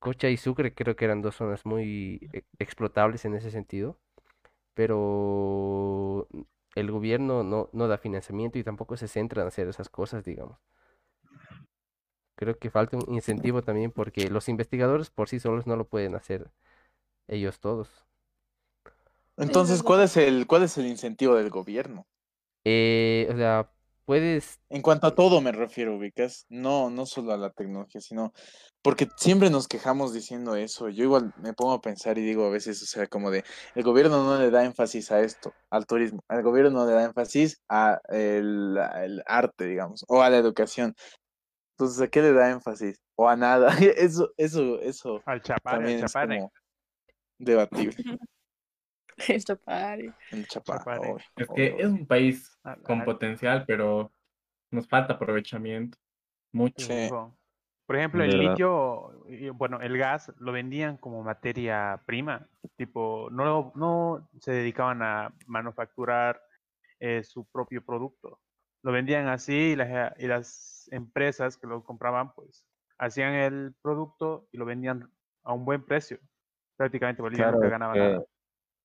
[0.00, 3.98] Cocha y Sucre, creo que eran dos zonas muy e- explotables en ese sentido,
[4.74, 6.26] pero
[6.74, 10.58] el gobierno no, no da financiamiento y tampoco se centra en hacer esas cosas, digamos.
[12.36, 16.14] Creo que falta un incentivo también porque los investigadores por sí solos no lo pueden
[16.14, 16.50] hacer
[17.28, 18.06] ellos todos.
[19.36, 19.82] Entonces.
[19.82, 22.06] ¿cuál es el, cuál es el incentivo del gobierno?
[22.64, 23.70] Eh, o sea,
[24.10, 28.32] puedes En cuanto a todo me refiero, ubicas, no, no solo a la tecnología, sino
[28.82, 30.88] porque siempre nos quejamos diciendo eso.
[30.88, 33.44] Yo igual me pongo a pensar y digo a veces, o sea, como de,
[33.76, 37.04] el gobierno no le da énfasis a esto, al turismo, el gobierno no le da
[37.04, 40.96] énfasis a el, a el arte, digamos, o a la educación.
[41.78, 42.98] Entonces, ¿a qué le da énfasis?
[43.14, 43.68] O a nada.
[43.96, 46.38] Eso, eso, eso Al chapare, al también es chapare.
[46.38, 46.52] como
[47.38, 47.94] debatible.
[49.28, 50.12] El chapare.
[50.30, 51.14] El chapa, Chapare.
[51.36, 54.12] Es que es un país Al- con al- potencial, pero
[54.70, 55.98] nos falta aprovechamiento.
[56.52, 56.86] Mucho.
[56.86, 57.08] Sí.
[57.86, 64.28] Por ejemplo, el litio, bueno, el gas lo vendían como materia prima, tipo, no, no
[64.40, 66.40] se dedicaban a manufacturar
[67.00, 68.40] eh, su propio producto.
[68.82, 72.64] Lo vendían así y las, y las empresas que lo compraban, pues,
[72.96, 75.10] hacían el producto y lo vendían
[75.42, 76.18] a un buen precio.
[76.76, 78.24] Prácticamente Bolivia Claro, nunca es ganaba que, nada.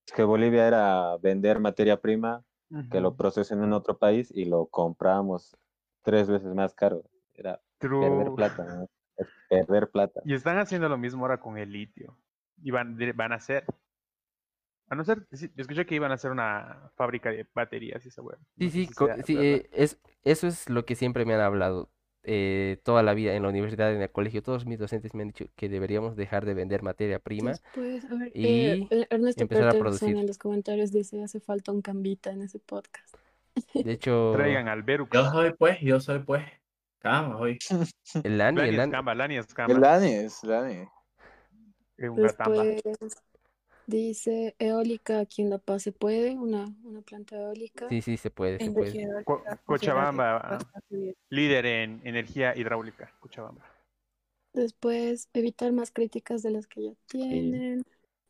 [0.05, 2.43] Es que Bolivia era vender materia prima,
[2.91, 5.55] que lo procesen en otro país y lo compramos
[6.03, 7.03] tres veces más caro.
[7.33, 8.35] Era perder True.
[8.35, 8.89] plata, ¿no?
[9.17, 10.21] Es perder plata.
[10.25, 12.17] Y están haciendo lo mismo ahora con el litio.
[12.61, 13.65] Y van, van a hacer.
[14.89, 18.09] A no ser, sí, yo escuché que iban a hacer una fábrica de baterías y
[18.09, 18.37] esa weá.
[18.57, 21.89] Sí, No sí, sea sí, eh, es, eso es lo que siempre me han hablado
[22.25, 24.41] eh, toda la vida en la universidad, en el colegio.
[24.43, 28.15] Todos mis docentes me han dicho que deberíamos dejar de vender materia prima Después, a
[28.15, 30.15] ver, y eh, Er- Ernesto empezar a producir.
[30.15, 33.15] en los comentarios dice, hace falta un cambita en ese podcast.
[33.73, 35.09] De hecho, Traigan al Berux.
[35.13, 36.43] Yo soy pues, yo soy pues.
[36.99, 37.59] Cama, hoy.
[38.23, 39.35] el Lani, Lani el Lani.
[39.67, 39.81] El.
[39.81, 40.87] Lani es Lani.
[41.97, 42.35] Después
[43.87, 47.87] dice, eólica aquí en La Paz se puede, una, una planta eólica.
[47.89, 48.97] Sí, sí, se puede, se puede.
[48.97, 49.43] Energía Co-
[49.87, 51.15] eólica Cochabamba, bien.
[51.29, 53.13] líder en energía hidráulica.
[53.19, 53.63] Cochabamba.
[54.53, 57.83] Después, evitar más críticas de las que ya tienen.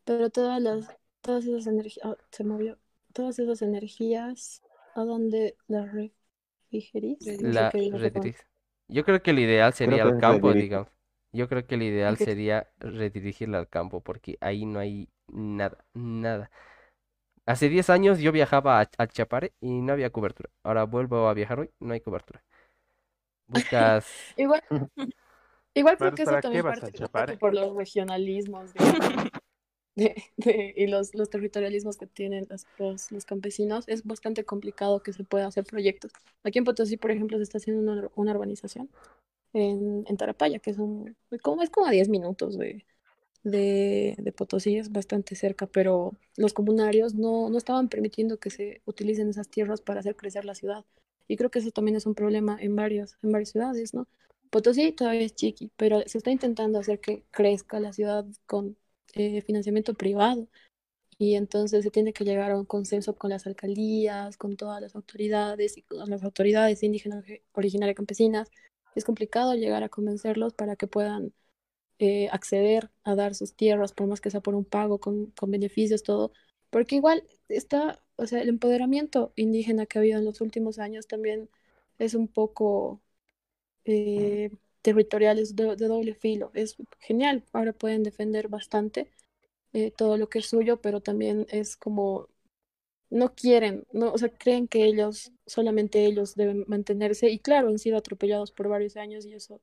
[0.06, 0.88] Pero todas las,
[1.22, 2.78] todas esas energías, se movió,
[3.14, 4.62] todas esas energías,
[4.96, 7.36] ¿a dónde las refrigerís?
[7.40, 7.78] La.
[8.88, 10.90] Yo creo que lo ideal sería es campo, digamos.
[11.32, 16.50] Yo creo que lo ideal sería redirigirla al campo, porque ahí no hay nada, nada.
[17.46, 20.50] Hace 10 años yo viajaba a, a Chapare y no había cobertura.
[20.64, 22.44] Ahora vuelvo a viajar hoy, no hay cobertura.
[23.48, 24.08] Buscas...
[24.38, 24.64] Igual,
[25.74, 26.64] igual creo que eso ¿para qué también
[27.12, 28.80] parte por los regionalismos de,
[29.96, 33.86] de- de- y los, los territorialismos que tienen los, los, los campesinos.
[33.88, 36.12] Es bastante complicado que se pueda hacer proyectos.
[36.44, 38.90] Aquí en Potosí, por ejemplo, se está haciendo una, una urbanización
[39.54, 42.86] en, en Tarapaya, que es, un, como, es como a 10 minutos de,
[43.46, 48.82] de, de Potosí, es bastante cerca, pero los comunarios no, no estaban permitiendo que se
[48.86, 50.86] utilicen esas tierras para hacer crecer la ciudad.
[51.28, 54.08] Y creo que eso también es un problema en varias, en varias ciudades, ¿no?
[54.50, 58.78] Potosí todavía es chiqui, pero se está intentando hacer que crezca la ciudad con
[59.14, 60.48] eh, financiamiento privado.
[61.18, 64.96] y entonces se tiene que llegar a un consenso con las alcaldías, con todas las
[64.96, 68.50] autoridades y con las autoridades indígenas originarias campesinas.
[68.96, 71.34] Es complicado llegar a convencerlos para que puedan
[72.00, 75.52] eh, acceder a dar sus tierras, por más que sea por un pago, con, con
[75.52, 76.32] beneficios, todo,
[76.70, 81.08] porque igual está, o sea, el empoderamiento indígena que ha habido en los últimos años
[81.08, 81.50] también
[82.00, 83.02] es un poco
[83.86, 89.12] eh, territorial, es de, doble filo, es genial, ahora pueden defender bastante
[89.74, 92.30] eh, todo lo que es suyo, pero también es como
[93.10, 97.80] no quieren, no, o sea, creen que ellos, solamente ellos deben mantenerse, y claro, han
[97.80, 99.62] sido atropellados por varios años y eso,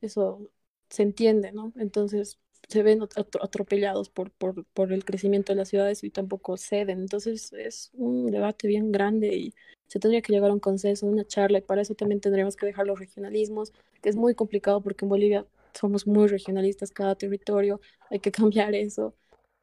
[0.00, 0.50] eso
[0.90, 1.72] se entiende, ¿no?
[1.76, 6.56] Entonces se ven atro- atropellados por, por, por el crecimiento de las ciudades y tampoco
[6.56, 7.00] ceden.
[7.00, 9.54] Entonces es un debate bien grande y
[9.88, 12.66] se tendría que llegar a un consenso, una charla, y para eso también tendríamos que
[12.66, 13.72] dejar los regionalismos,
[14.02, 18.74] que es muy complicado porque en Bolivia somos muy regionalistas, cada territorio, hay que cambiar
[18.74, 19.14] eso.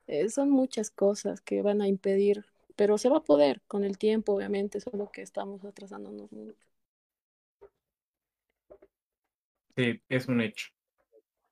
[0.08, 3.98] Eh, son muchas cosas que van a impedir, pero se va a poder con el
[3.98, 6.68] tiempo, obviamente, solo que estamos atrasándonos mucho.
[9.76, 10.68] Sí, es un hecho.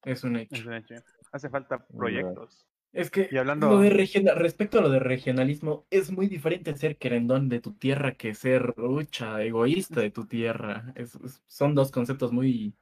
[0.04, 0.56] Es un hecho.
[0.56, 0.96] Es un hecho.
[1.32, 2.66] Hace falta proyectos.
[2.94, 6.76] Es que Y hablando- lo de regional, respecto a lo de regionalismo, es muy diferente
[6.76, 10.92] ser querendón de tu tierra que ser lucha, egoísta de tu tierra.
[10.96, 12.74] Es- es- son dos conceptos muy,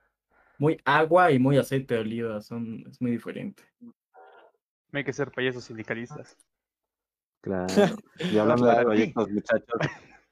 [0.58, 2.41] muy agua y muy aceite de oliva.
[2.41, 3.63] Son, es muy diferente.
[3.82, 3.93] No
[4.97, 6.36] hay que ser payasos sindicalistas.
[7.41, 7.67] Claro.
[8.32, 8.84] Y hablando de
[9.15, 9.79] proyectos, muchachos,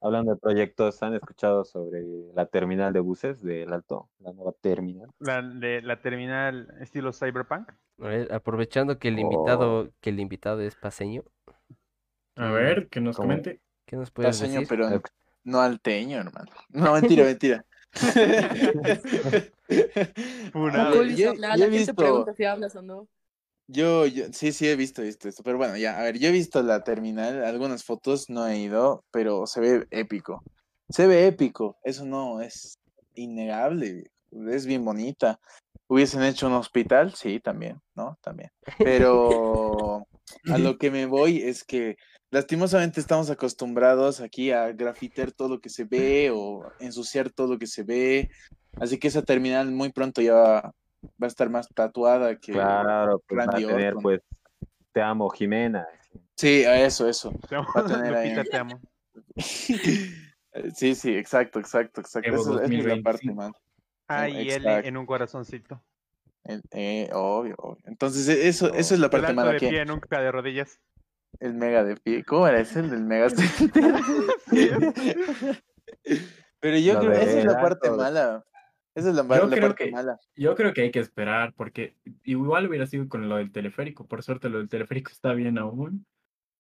[0.02, 4.10] hablando de proyectos, ¿han escuchado sobre la terminal de buses del Alto?
[4.20, 5.10] La nueva terminal.
[5.20, 7.70] La, de, la terminal estilo cyberpunk.
[8.00, 9.20] A ver, aprovechando que el Oh.
[9.22, 11.24] invitado, que el invitado es paseño,
[12.36, 13.30] A ¿qué- ver, que nos ¿Cómo?
[13.30, 13.60] comente.
[13.86, 14.68] ¿qué nos puedes Paseño, decir?
[14.68, 15.02] pero
[15.46, 16.52] no alteño, hermano.
[16.70, 17.66] No, mentira, mentira.
[20.52, 20.88] Funado.
[20.88, 23.08] A ver, Uy, yo- la, yo la he gente visto- pregunta si hablas o no.
[23.68, 26.32] Yo, yo, sí, sí he visto, visto esto, pero bueno, ya, a ver, yo he
[26.32, 30.42] visto la terminal, algunas fotos, no he ido, pero se ve épico.
[30.90, 32.80] Se ve épico, eso no es
[33.16, 34.10] innegable,
[34.50, 35.40] es bien bonita.
[35.90, 37.14] ¿Hubiesen hecho un hospital?
[37.16, 38.18] Sí, también, ¿no?
[38.22, 38.52] También.
[38.78, 40.06] Pero
[40.50, 41.98] a lo que me voy es que
[42.32, 47.60] lastimosamente estamos acostumbrados aquí a grafitear todo lo que se ve o ensuciar todo lo
[47.60, 48.30] que se ve,
[48.80, 52.52] así que esa terminal muy pronto ya va, va a estar más tatuada que...
[52.54, 54.02] Claro, pues va a tener, Orton.
[54.04, 54.22] pues,
[54.92, 55.88] te amo, Jimena.
[56.36, 57.32] Sí, a eso, eso.
[57.50, 58.80] Te amo, Va a tener ahí- Lupita, te amo.
[60.74, 62.28] Sí, sí, exacto, exacto, exacto.
[62.28, 63.36] Evo Esa, esa es la parte, 2025.
[63.36, 63.54] man.
[64.08, 65.84] Ah, y él en un corazoncito.
[66.46, 67.84] Eh, eh, obvio, obvio.
[67.86, 70.80] Entonces, eso, eso es la El parte mala de que pie, nunca de rodillas.
[71.42, 72.24] el mega de pie.
[72.24, 72.80] ¿Cómo era ese?
[72.80, 73.28] El del mega.
[76.60, 78.44] Pero yo creo que esa es la parte mala.
[78.98, 80.20] Esa es la, Yo la creo parte que- mala.
[80.36, 84.08] Yo creo que hay que esperar, porque igual hubiera sido con lo del teleférico.
[84.08, 86.06] Por suerte, lo del teleférico está bien aún.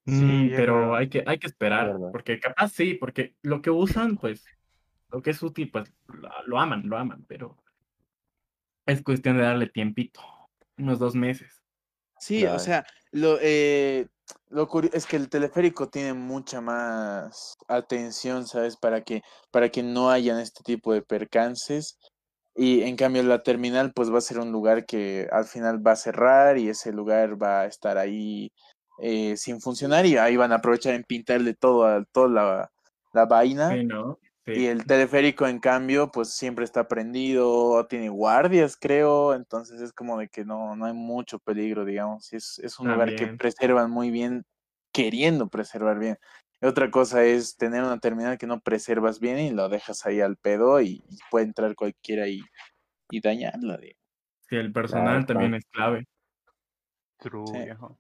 [0.06, 3.72] Sí, Mm, es pero hay que, hay que esperar, porque capaz sí, porque lo que
[3.72, 4.46] usan, pues,
[5.10, 7.58] lo que es útil, pues, lo, lo aman, lo aman, pero
[8.86, 10.22] es cuestión de darle tiempito,
[10.78, 11.62] unos dos meses.
[12.20, 12.56] Sí, Claro.
[12.56, 14.08] o sea, lo, eh,
[14.50, 18.78] lo es que el teleférico tiene mucha más atención, ¿sabes?
[18.78, 19.22] Para que,
[19.52, 21.98] para que no hayan este tipo de percances.
[22.60, 25.92] Y en cambio la terminal pues va a ser un lugar que al final va
[25.92, 28.52] a cerrar y ese lugar va a estar ahí
[29.00, 32.72] eh, sin funcionar y ahí van a aprovechar en pintarle todo a, toda la,
[33.14, 33.70] la vaina.
[33.70, 34.18] Sí, ¿no?
[34.44, 34.54] Sí.
[34.54, 40.18] Y el teleférico, en cambio, pues siempre está prendido, tiene guardias, creo, entonces es como
[40.18, 42.34] de que no, no hay mucho peligro, digamos.
[42.34, 44.46] Es, es un lugar que preservan muy bien,
[44.94, 46.18] queriendo preservar bien.
[46.62, 50.38] Otra cosa es tener una terminal que no preservas bien y lo dejas ahí al
[50.38, 52.42] pedo y, y puede entrar cualquiera y,
[53.12, 53.78] y dañarla.
[53.78, 54.02] digamos.
[54.50, 56.06] Sí, el personal también es clave.
[57.20, 57.58] True, Sí.
[57.62, 57.98] viejo.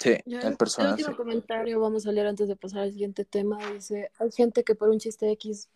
[0.00, 0.88] Sí, Ya, el el personal.
[0.88, 1.16] último sí.
[1.16, 3.58] comentario vamos a leer antes de pasar al siguiente tema.
[3.72, 5.70] Dice, hay gente que por un chiste X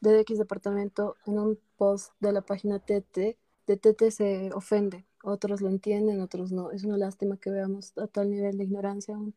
[0.00, 5.06] de X departamento en un post de la página TT, de TT se ofende.
[5.22, 6.70] Otros lo entienden, otros no.
[6.70, 9.34] Es una lástima que veamos a tal nivel de ignorancia aún.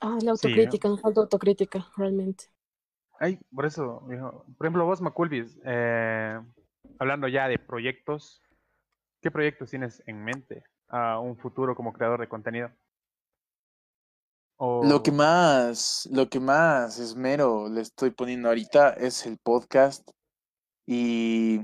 [0.00, 0.60] Ah, la Sí, ¿no?
[0.60, 2.44] autocrítica, nos falta autocrítica, realmente.
[3.18, 4.44] Ay, por eso, viejo.
[4.58, 6.38] Por ejemplo, vos, Maculvis, eh,
[6.98, 8.42] hablando ya de proyectos,
[9.22, 12.70] ¿qué proyectos tienes en mente a un futuro como creador de contenido?
[14.58, 14.84] O...
[14.84, 20.08] Lo que más, lo que más esmero le estoy poniendo ahorita es el podcast
[20.86, 21.60] y,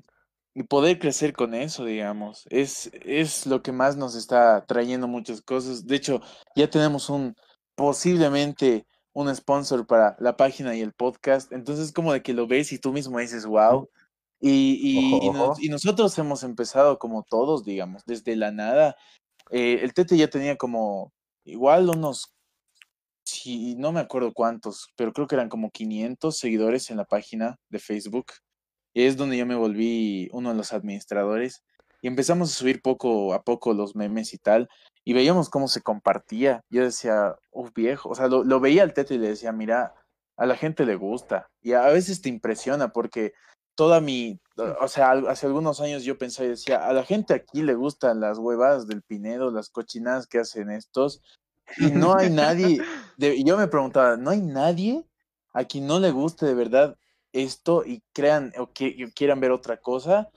[0.54, 2.46] y poder crecer con eso, digamos.
[2.50, 5.86] Es, es lo que más nos está trayendo muchas cosas.
[5.86, 6.20] De hecho,
[6.54, 7.34] ya tenemos un
[7.82, 11.50] posiblemente un sponsor para la página y el podcast.
[11.50, 13.88] Entonces, como de que lo ves y tú mismo dices, wow.
[14.40, 15.56] Y, y, Ojo, y nos- ojo.
[15.60, 18.94] y nosotros hemos empezado como todos, digamos, desde la nada.
[19.50, 21.12] Eh, el Tete ya tenía como
[21.44, 22.32] igual unos,
[23.24, 27.56] sí, no me acuerdo cuántos, pero creo que eran como 500 seguidores en la página
[27.68, 28.26] de Facebook.
[28.94, 31.64] Y es donde yo me volví uno de los administradores.
[32.00, 34.68] Y empezamos a subir poco a poco los memes y tal.
[35.04, 36.60] Y veíamos cómo se compartía.
[36.70, 38.10] Yo decía, uff, viejo.
[38.10, 39.94] O sea, lo, lo veía al teto y le decía, mira,
[40.36, 41.46] a la gente le gusta.
[41.60, 43.32] Y a veces te impresiona porque
[43.74, 44.38] toda mi,
[44.80, 48.20] o sea, hace algunos años yo pensaba y decía, a la gente aquí le gustan
[48.20, 51.22] las huevadas del Pinedo, las cochinadas que hacen estos,
[51.78, 52.78] y no hay nadie,
[53.16, 55.04] de- y yo me preguntaba, ¿no hay nadie
[55.54, 56.96] a quien no le guste de verdad
[57.32, 60.28] esto y crean o que quieran ver otra cosa?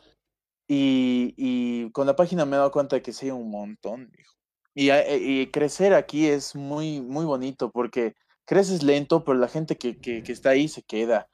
[0.67, 4.09] Y, y con la página me he dado cuenta de que sí hay un montón,
[4.11, 4.34] viejo.
[4.75, 8.13] Y, e- y crecer aquí es muy, muy bonito porque
[8.45, 11.27] creces lento, pero la gente que, que, que está ahí se queda.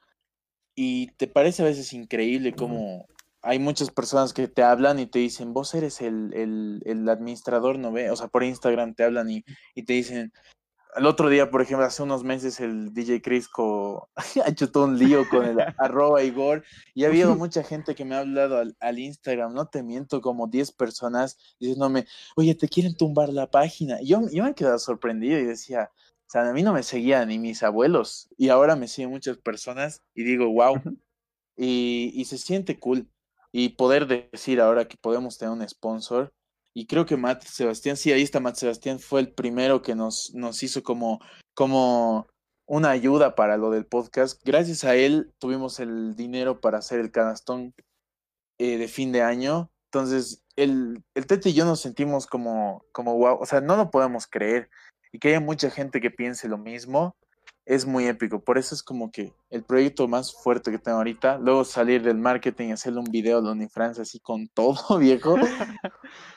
[0.75, 3.05] Y te parece a veces increíble como
[3.41, 7.79] hay muchas personas que te hablan y te dicen, vos eres el, el, el administrador,
[7.79, 8.11] ¿no ve?
[8.11, 10.31] O sea, por Instagram te hablan y, y te dicen,
[10.95, 14.09] el otro día, por ejemplo, hace unos meses el DJ Crisco
[14.45, 16.63] ha hecho todo un lío con el arroba Igor
[16.93, 20.21] y ha habido mucha gente que me ha hablado al, al Instagram, no te miento,
[20.21, 24.01] como 10 personas diciéndome, oye, te quieren tumbar la página.
[24.01, 26.83] Y yo, yo me he quedado sorprendido y decía, o sea, a mí no me
[26.83, 30.81] seguían ni mis abuelos y ahora me siguen muchas personas y digo, wow,
[31.57, 33.07] y, y se siente cool.
[33.53, 36.33] Y poder decir ahora que podemos tener un sponsor.
[36.73, 40.33] Y creo que Matt Sebastián, sí, ahí está Matt Sebastián, fue el primero que nos,
[40.33, 41.19] nos hizo como,
[41.53, 42.27] como
[42.65, 44.41] una ayuda para lo del podcast.
[44.45, 47.73] Gracias a él tuvimos el dinero para hacer el canastón
[48.57, 49.69] eh, de fin de año.
[49.91, 53.91] Entonces, el, el Tete y yo nos sentimos como, como wow, o sea, no lo
[53.91, 54.69] podemos creer.
[55.11, 57.17] Y que haya mucha gente que piense lo mismo
[57.73, 58.43] es muy épico.
[58.43, 61.37] Por eso es como que el proyecto más fuerte que tengo ahorita.
[61.37, 65.37] Luego salir del marketing y hacerle un video de OnlyFans así con todo, viejo.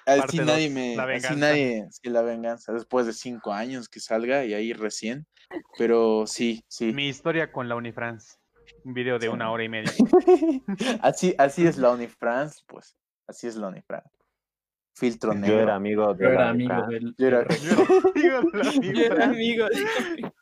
[0.06, 0.96] Así Parte nadie dos, me.
[0.96, 1.86] la así nadie.
[1.90, 2.72] Sí, la venganza.
[2.72, 5.26] Después de cinco años que salga y ahí recién.
[5.78, 6.92] Pero sí, sí.
[6.92, 8.36] Mi historia con la Unifrance.
[8.84, 9.92] Un video de una hora y media.
[11.02, 12.96] así, así es la OnlyFans, pues.
[13.26, 14.04] Así es la OnlyFans.
[14.96, 15.60] Filtro Yo negro.
[15.60, 17.14] era amigo de Yo era la amigo del.
[17.18, 17.44] Yo era-
[18.14, 19.22] Digo, la Yo era Unifrance.
[19.24, 20.32] amigo de-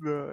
[0.00, 0.32] No,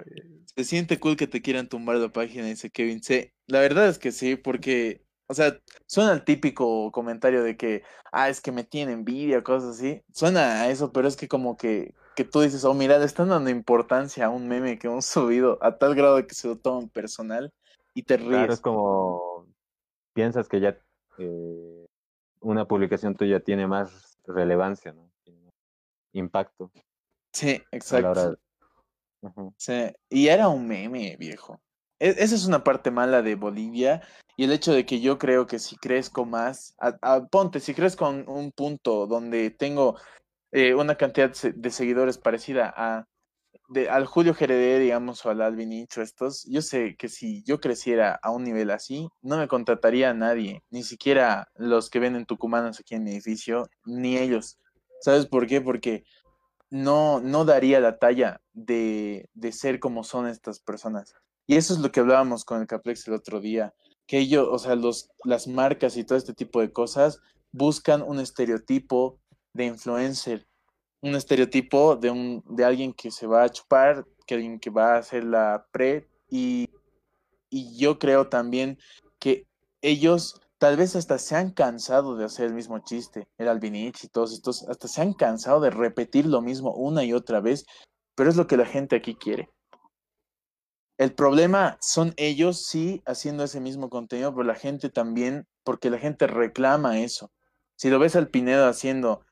[0.56, 3.02] Se siente cool que te quieran tumbar la página, dice Kevin.
[3.02, 7.82] Sí, la verdad es que sí, porque, o sea, suena el típico comentario de que,
[8.12, 10.02] ah, es que me tiene envidia, cosas así.
[10.12, 13.28] Suena a eso, pero es que como que, que tú dices, oh, mira, le están
[13.28, 16.56] dando importancia a un meme que hemos subido a tal grado de que se lo
[16.56, 17.52] toman personal
[17.94, 18.30] y te ríes.
[18.30, 19.46] Claro, es como
[20.14, 20.78] piensas que ya
[21.18, 21.86] eh,
[22.40, 25.08] una publicación tuya tiene más relevancia, ¿no?
[26.12, 26.72] Impacto
[27.32, 28.38] Sí, a exacto.
[29.56, 29.72] Sí,
[30.08, 31.60] y era un meme, viejo.
[31.98, 34.02] E- esa es una parte mala de Bolivia
[34.36, 37.74] y el hecho de que yo creo que si crezco más, a- a- ponte, si
[37.74, 39.98] crezco en un punto donde tengo
[40.52, 43.04] eh, una cantidad de seguidores parecida a
[43.68, 47.60] de, al Julio Jerez, digamos, o al Alvin Hincho, estos, yo sé que si yo
[47.60, 52.24] creciera a un nivel así, no me contrataría a nadie, ni siquiera los que venden
[52.24, 54.58] tucumanos aquí en mi edificio, ni ellos.
[55.00, 55.60] ¿Sabes por qué?
[55.60, 56.04] Porque
[56.70, 61.14] no, no daría la talla de, de ser como son estas personas.
[61.46, 63.74] Y eso es lo que hablábamos con el Caplex el otro día,
[64.06, 67.20] que ellos, o sea, los, las marcas y todo este tipo de cosas
[67.52, 69.18] buscan un estereotipo
[69.54, 70.46] de influencer,
[71.00, 74.94] un estereotipo de, un, de alguien que se va a chupar, que alguien que va
[74.94, 76.68] a hacer la pre, y,
[77.48, 78.78] y yo creo también
[79.18, 79.46] que
[79.80, 84.08] ellos tal vez hasta se han cansado de hacer el mismo chiste, el Albinich y
[84.08, 87.64] todos estos, hasta se han cansado de repetir lo mismo una y otra vez,
[88.14, 89.50] pero es lo que la gente aquí quiere.
[90.98, 95.98] El problema son ellos sí haciendo ese mismo contenido, pero la gente también, porque la
[95.98, 97.30] gente reclama eso.
[97.76, 99.24] Si lo ves al Pinedo haciendo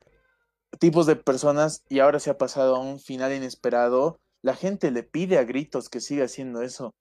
[0.79, 5.03] tipos de personas y ahora se ha pasado a un final inesperado, la gente le
[5.03, 6.95] pide a gritos que siga haciendo eso,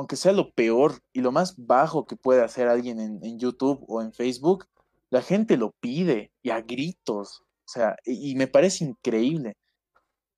[0.00, 4.00] aunque sea lo peor y lo más bajo que puede hacer alguien en, YouTube o
[4.00, 4.66] en Facebook,
[5.10, 9.58] la gente lo pide y a gritos, o sea, y, me parece increíble.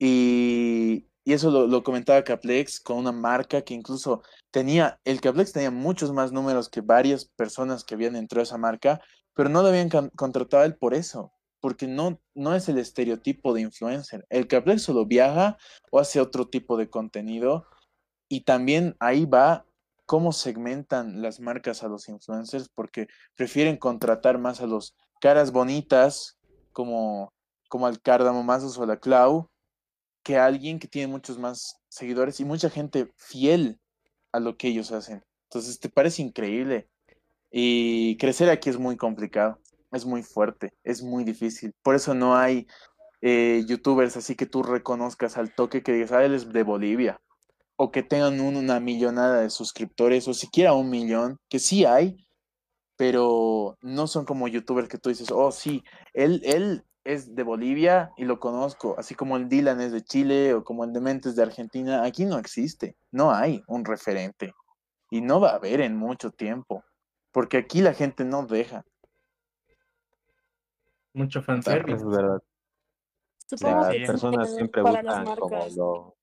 [0.00, 6.12] Y, eso lo, comentaba Caplex con una marca que incluso tenía, el Caplex tenía muchos
[6.12, 9.00] más números que varias personas que habían entrado a esa marca,
[9.32, 13.60] pero no lo habían contratado él por eso, porque no, no es el estereotipo de
[13.60, 14.26] influencer.
[14.28, 15.56] El Caplex solo viaja
[15.92, 17.68] o hace otro tipo de contenido
[18.32, 19.66] y también ahí va
[20.06, 26.38] cómo segmentan las marcas a los influencers, porque prefieren contratar más a los caras bonitas
[26.72, 27.30] como,
[27.68, 29.50] como al Cardamo Mazos o la Clau,
[30.22, 33.78] que a alguien que tiene muchos más seguidores y mucha gente fiel
[34.32, 35.22] a lo que ellos hacen.
[35.50, 36.88] Entonces, te parece increíble.
[37.50, 39.58] Y crecer aquí es muy complicado.
[39.90, 41.74] es muy fuerte, es muy difícil.
[41.82, 42.66] Por eso no hay
[43.20, 47.20] eh, youtubers así que tú reconozcas al toque que digas, ah, él es de Bolivia.
[47.84, 52.24] O que tengan un- una millonada de suscriptores, o siquiera un millón, que sí hay,
[52.96, 58.12] pero no son como youtubers que tú dices, oh, sí, él, él es de Bolivia
[58.16, 61.34] y lo conozco, así como el Dylan es de Chile o como el Demente es
[61.34, 62.04] de Argentina.
[62.04, 64.52] Aquí no existe, no hay un referente
[65.10, 66.84] y no va a haber en mucho tiempo,
[67.32, 68.84] porque aquí la gente no deja.
[71.14, 72.04] Mucho Es fanservice.
[72.04, 72.40] verdad.
[73.44, 76.16] Supongo Las personas siempre para las buscan como lo...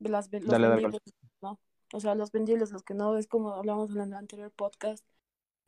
[0.00, 1.58] las, los Dale, dale, vendibles, ¿no?
[1.92, 5.04] O sea, los vendibles, los que no, es como hablamos en el anterior podcast.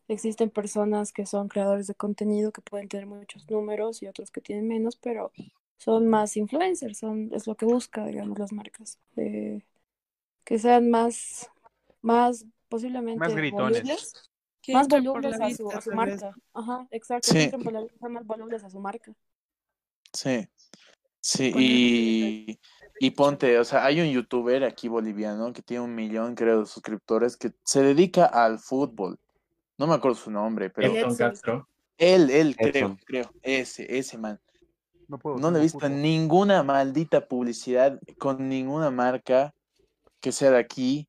[0.09, 4.41] Existen personas que son creadores de contenido que pueden tener muchos números y otros que
[4.41, 5.33] tienen menos, pero
[5.79, 8.99] son más influencers, son, es lo que busca, digamos, las marcas.
[9.17, 9.63] eh,
[10.45, 11.49] que sean más,
[12.03, 13.83] más posiblemente Más gritones.
[13.83, 14.31] volubles,
[14.63, 16.35] Que más volubles a su, a su marca.
[16.55, 17.35] Ajá, exacto, Sí.
[17.35, 19.13] que entren por la vista, más volubles a su marca.
[20.13, 20.49] Sí,
[21.21, 22.61] sí, el-
[23.03, 26.67] y, ponte, o sea, hay un youtuber aquí boliviano que tiene un millón, creo, de
[26.67, 29.19] suscriptores que se dedica al fútbol.
[29.79, 31.17] No me acuerdo su nombre, pero Edson.
[31.17, 31.67] Castro.
[31.97, 32.99] él, él, creo, Edson.
[33.07, 34.39] creo, ese, ese man.
[35.09, 35.39] No puedo.
[35.39, 36.03] No le he visto fútbol.
[36.03, 39.55] ninguna maldita publicidad con ninguna marca
[40.21, 41.09] que sea de aquí,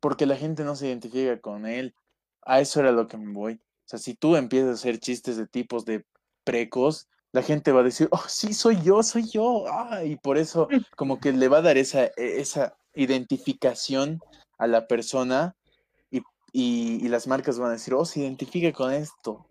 [0.00, 1.94] porque la gente no se identifica con él.
[2.42, 3.54] A eso era lo que me voy.
[3.54, 6.04] O sea, si tú empiezas a hacer chistes de tipos de
[6.42, 9.64] precos, la gente va a decir, oh, sí, soy yo, soy yo.
[9.68, 14.20] Ah, y por eso como que le va a dar esa, e- esa identificación
[14.58, 15.54] a la persona
[16.10, 16.18] y,
[16.52, 19.46] y- y las marcas van a decir, oh, se identifica con esto.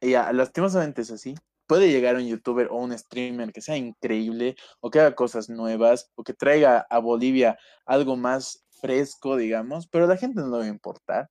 [0.00, 1.34] Y ya, lastimosamente es así.
[1.66, 6.10] Puede llegar un youtuber o un streamer que sea increíble o que haga cosas nuevas
[6.14, 10.58] o que traiga a Bolivia algo más fresco, digamos, pero a la gente no le
[10.58, 11.28] va a importar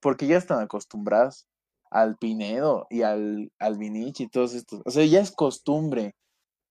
[0.00, 1.48] porque ya están acostumbrados
[1.90, 4.80] al Pinedo y al, al Vinich y todos estos.
[4.84, 6.14] O sea, ya es costumbre,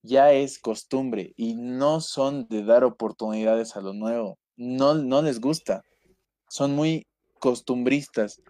[0.01, 4.37] ya es costumbre y no son de dar oportunidades a lo nuevo.
[4.55, 5.83] No, no les gusta.
[6.49, 7.05] Son muy
[7.39, 8.41] costumbristas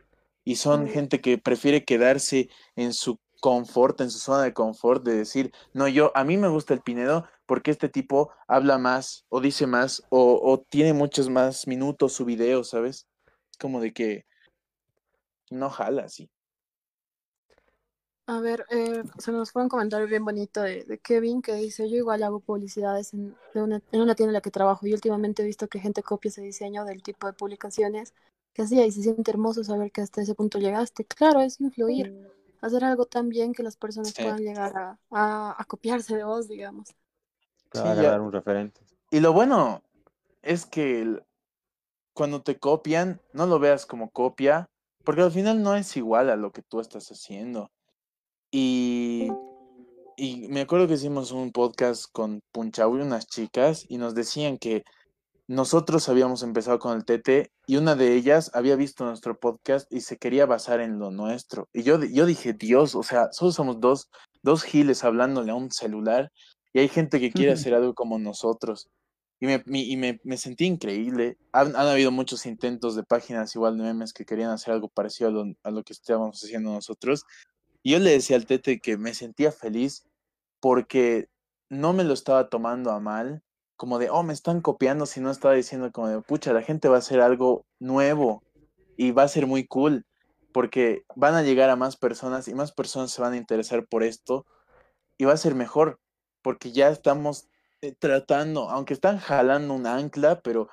[0.43, 5.15] y son gente que prefiere quedarse en su confort, en su zona de confort, de
[5.15, 9.41] decir, no, yo, a mí me gusta el Pinedo porque este tipo habla más o
[9.41, 13.07] dice más o, o tiene muchos más minutos su video, ¿sabes?
[13.51, 14.25] Es como de que
[15.49, 16.29] no jala así.
[18.29, 21.89] A ver, eh, se nos fue un comentario bien bonito de, de Kevin que dice,
[21.89, 24.93] yo igual hago publicidades en, de una, en una tienda en la que trabajo y
[24.93, 28.13] últimamente he visto que gente copia ese diseño del tipo de publicaciones
[28.53, 31.05] que hacía y se siente hermoso saber que hasta ese punto llegaste.
[31.05, 32.13] Claro, es influir,
[32.61, 34.21] hacer algo tan bien que las personas Sí.
[34.21, 36.89] puedan llegar a, a, a copiarse de vos, digamos.
[37.71, 38.79] Te Sí, agarrar un referente.
[39.09, 39.81] Y lo bueno
[40.43, 41.23] es que el-
[42.13, 44.69] cuando te copian, no lo veas como copia,
[45.03, 47.71] porque al final no es igual a lo que tú estás haciendo.
[48.51, 49.29] Y,
[50.17, 54.57] y me acuerdo que hicimos un podcast con Punchau y unas chicas y nos decían
[54.57, 54.83] que
[55.49, 60.01] nosotros habíamos empezado con el TT y una de ellas había visto nuestro podcast y
[60.01, 61.67] se quería basar en lo nuestro.
[61.73, 64.09] Y yo, yo dije, Dios, o sea, solo somos dos,
[64.43, 66.31] dos giles hablándole a un celular
[66.71, 68.89] y hay gente que quiere hacer algo como nosotros.
[69.39, 71.37] Y me, y me, me sentí increíble.
[71.51, 75.29] Han, han habido muchos intentos de páginas igual de memes que querían hacer algo parecido
[75.29, 77.25] a lo, a lo que estábamos haciendo nosotros.
[77.83, 80.05] Y yo le decía al Tete que me sentía feliz
[80.59, 81.29] porque
[81.69, 83.43] no me lo estaba tomando a mal,
[83.77, 86.97] como de, oh, me están copiando, sino estaba diciendo como de, pucha, la gente va
[86.97, 88.43] a hacer algo nuevo
[88.97, 90.05] y va a ser muy cool,
[90.51, 94.03] porque van a llegar a más personas y más personas se van a interesar por
[94.03, 94.45] esto
[95.17, 95.99] y va a ser mejor,
[96.41, 97.47] porque ya estamos
[97.81, 100.69] eh, tratando, aunque están jalando un ancla, pero,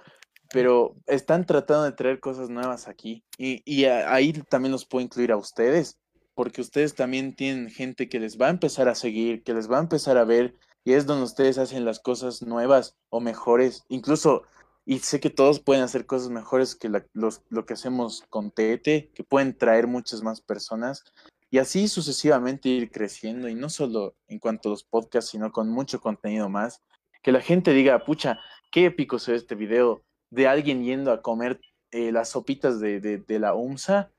[0.50, 3.22] pero están tratando de traer cosas nuevas aquí.
[3.38, 6.00] Y, y ahí también los puedo incluir a ustedes,
[6.36, 9.78] porque ustedes también tienen gente que les va a empezar a seguir, que les va
[9.78, 14.42] a empezar a ver, y es donde ustedes hacen las cosas nuevas o mejores, incluso,
[14.84, 19.10] y sé que todos pueden hacer cosas mejores que los- lo que hacemos con TET,
[19.14, 21.04] que pueden traer muchas más personas,
[21.50, 25.70] y así sucesivamente ir creciendo, y no solo en cuanto a los podcasts, sino con
[25.70, 26.82] mucho contenido más,
[27.22, 28.38] que la gente diga, pucha,
[28.70, 31.60] qué épico se ve este video de alguien yendo a comer
[31.92, 34.10] eh, las sopitas de- de la UMSA,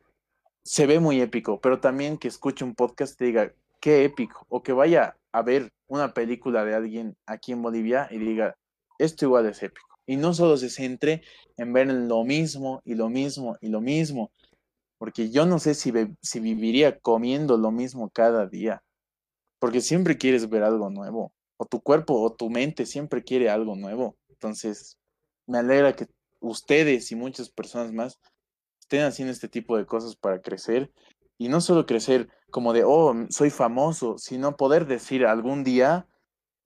[0.67, 4.63] se ve muy épico, pero también que escuche un podcast y diga, qué épico, o
[4.63, 8.57] que vaya a ver una película de alguien aquí en Bolivia y diga,
[8.99, 9.87] esto igual es épico.
[10.05, 11.21] Y no solo se centre
[11.55, 14.29] en ver lo mismo y lo mismo y lo mismo,
[14.97, 18.83] porque yo no sé si, si viviría comiendo lo mismo cada día,
[19.59, 23.77] porque siempre quieres ver algo nuevo, o tu cuerpo o tu mente siempre quiere algo
[23.77, 24.17] nuevo.
[24.27, 24.97] Entonces,
[25.45, 26.07] me alegra que
[26.41, 28.19] ustedes y muchas personas más
[28.87, 30.91] estén haciendo este tipo de cosas para crecer
[31.37, 36.07] Y no solo crecer como de, oh, soy famoso, sino poder decir algún día,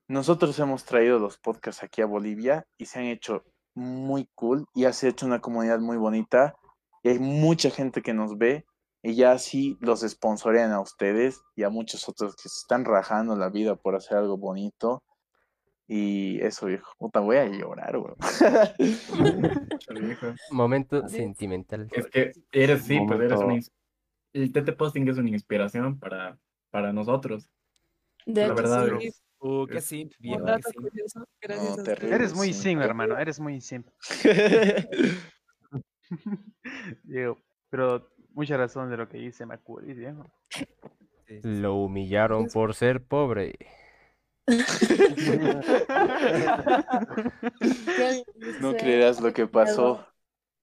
[0.07, 3.43] nosotros hemos traído los podcasts aquí a Bolivia y se han hecho
[3.74, 6.55] muy cool y ha hecho una comunidad muy bonita
[7.03, 8.65] y hay mucha gente que nos ve
[9.01, 13.36] y ya así los sponsorean a ustedes y a muchos otros que se están rajando
[13.36, 15.01] la vida por hacer algo bonito.
[15.94, 16.94] Y eso, viejo.
[16.98, 18.14] Puta, voy a llorar, güey.
[20.00, 20.28] viejo.
[20.52, 21.89] Momento sentimental.
[21.92, 23.60] Es que eres, sí, pues eres una
[24.32, 26.39] El TT Posting es una inspiración para,
[26.70, 27.50] para nosotros.
[28.26, 29.12] De La hecho, verdad sí.
[29.39, 30.88] Uh, qué simp, Un viejo, qué dato simp.
[30.88, 31.94] curioso, gracias No, a terrible.
[31.94, 32.14] ustedes.
[32.14, 32.62] Eres muy sí.
[32.62, 33.84] sim, hermano, eres muy sim.
[37.04, 37.38] Diego,
[37.70, 40.26] pero mucha razón de lo que dice Macuris, viejo.
[41.44, 43.56] Lo humillaron por ser pobre.
[44.48, 44.64] ¿Qué
[48.60, 50.06] No creerás lo que pasó.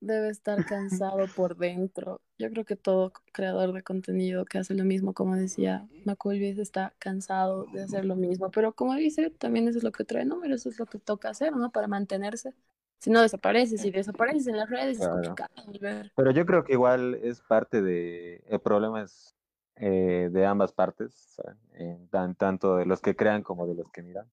[0.01, 2.21] Debe estar cansado por dentro.
[2.37, 6.93] Yo creo que todo creador de contenido que hace lo mismo, como decía Maculvis, está
[6.99, 8.49] cansado de hacer lo mismo.
[8.49, 11.29] Pero como dice, también eso es lo que trae números, eso es lo que toca
[11.29, 11.71] hacer, ¿no?
[11.71, 12.53] Para mantenerse.
[12.99, 16.11] Si no desapareces, si desapareces en las redes, es complicado volver.
[16.15, 19.35] Pero yo creo que igual es parte de, el problema es
[19.79, 21.41] eh, de ambas partes,
[21.73, 24.29] en tan, tanto de los que crean como de los que miran.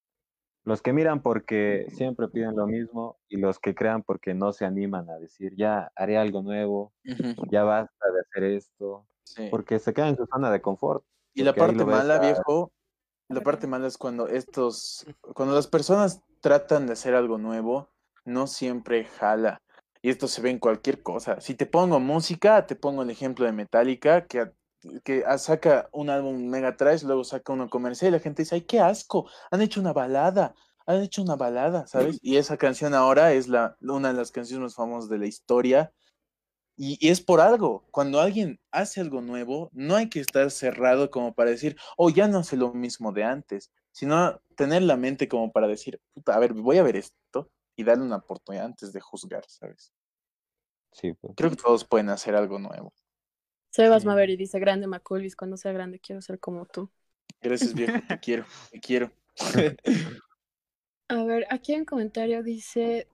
[0.65, 4.65] Los que miran porque siempre piden lo mismo y los que crean porque no se
[4.65, 6.93] animan a decir, ya haré algo nuevo,
[7.53, 9.47] ya basta de hacer esto, sí.
[9.49, 11.05] porque se quedan en su zona de confort.
[11.35, 12.73] Y la parte mala, a- viejo,
[13.29, 17.91] la parte mala es cuando estos, cuando las personas tratan de hacer algo nuevo,
[18.25, 19.63] no siempre jala.
[20.03, 21.41] Y esto se ve en cualquier cosa.
[21.41, 24.51] Si te pongo música, te pongo el ejemplo de Metallica, que,
[25.05, 28.57] que ah, saca un álbum mega trash, luego saca uno comercial y la gente dice,
[28.57, 30.55] ay, qué asco, han hecho una balada,
[30.87, 32.18] han hecho una balada, ¿sabes?
[32.22, 35.93] Y esa canción ahora es la, una de las canciones más famosas de la historia.
[36.78, 37.87] Y, y es por algo.
[37.91, 42.28] Cuando alguien hace algo nuevo, no hay que estar cerrado como para decir, oh, ya
[42.28, 46.39] no hace lo mismo de antes, sino tener la mente como para decir, puta, a
[46.39, 49.93] ver, voy a ver esto y darle una oportunidad antes de juzgar, ¿sabes?
[50.93, 51.34] Sí, pues.
[51.37, 52.93] Creo que todos pueden hacer algo nuevo.
[53.77, 54.09] Sebas Sí.
[54.09, 56.91] Maveri dice, grande Maculvis, cuando sea grande quiero ser como tú.
[57.43, 59.11] Gracias, viejo, te quiero, te quiero.
[61.09, 63.09] A ver, aquí en comentario dice,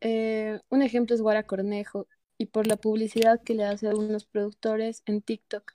[0.00, 4.24] eh, un ejemplo es Guara Cornejo, y por la publicidad que le hace a algunos
[4.24, 5.72] productores en TikTok,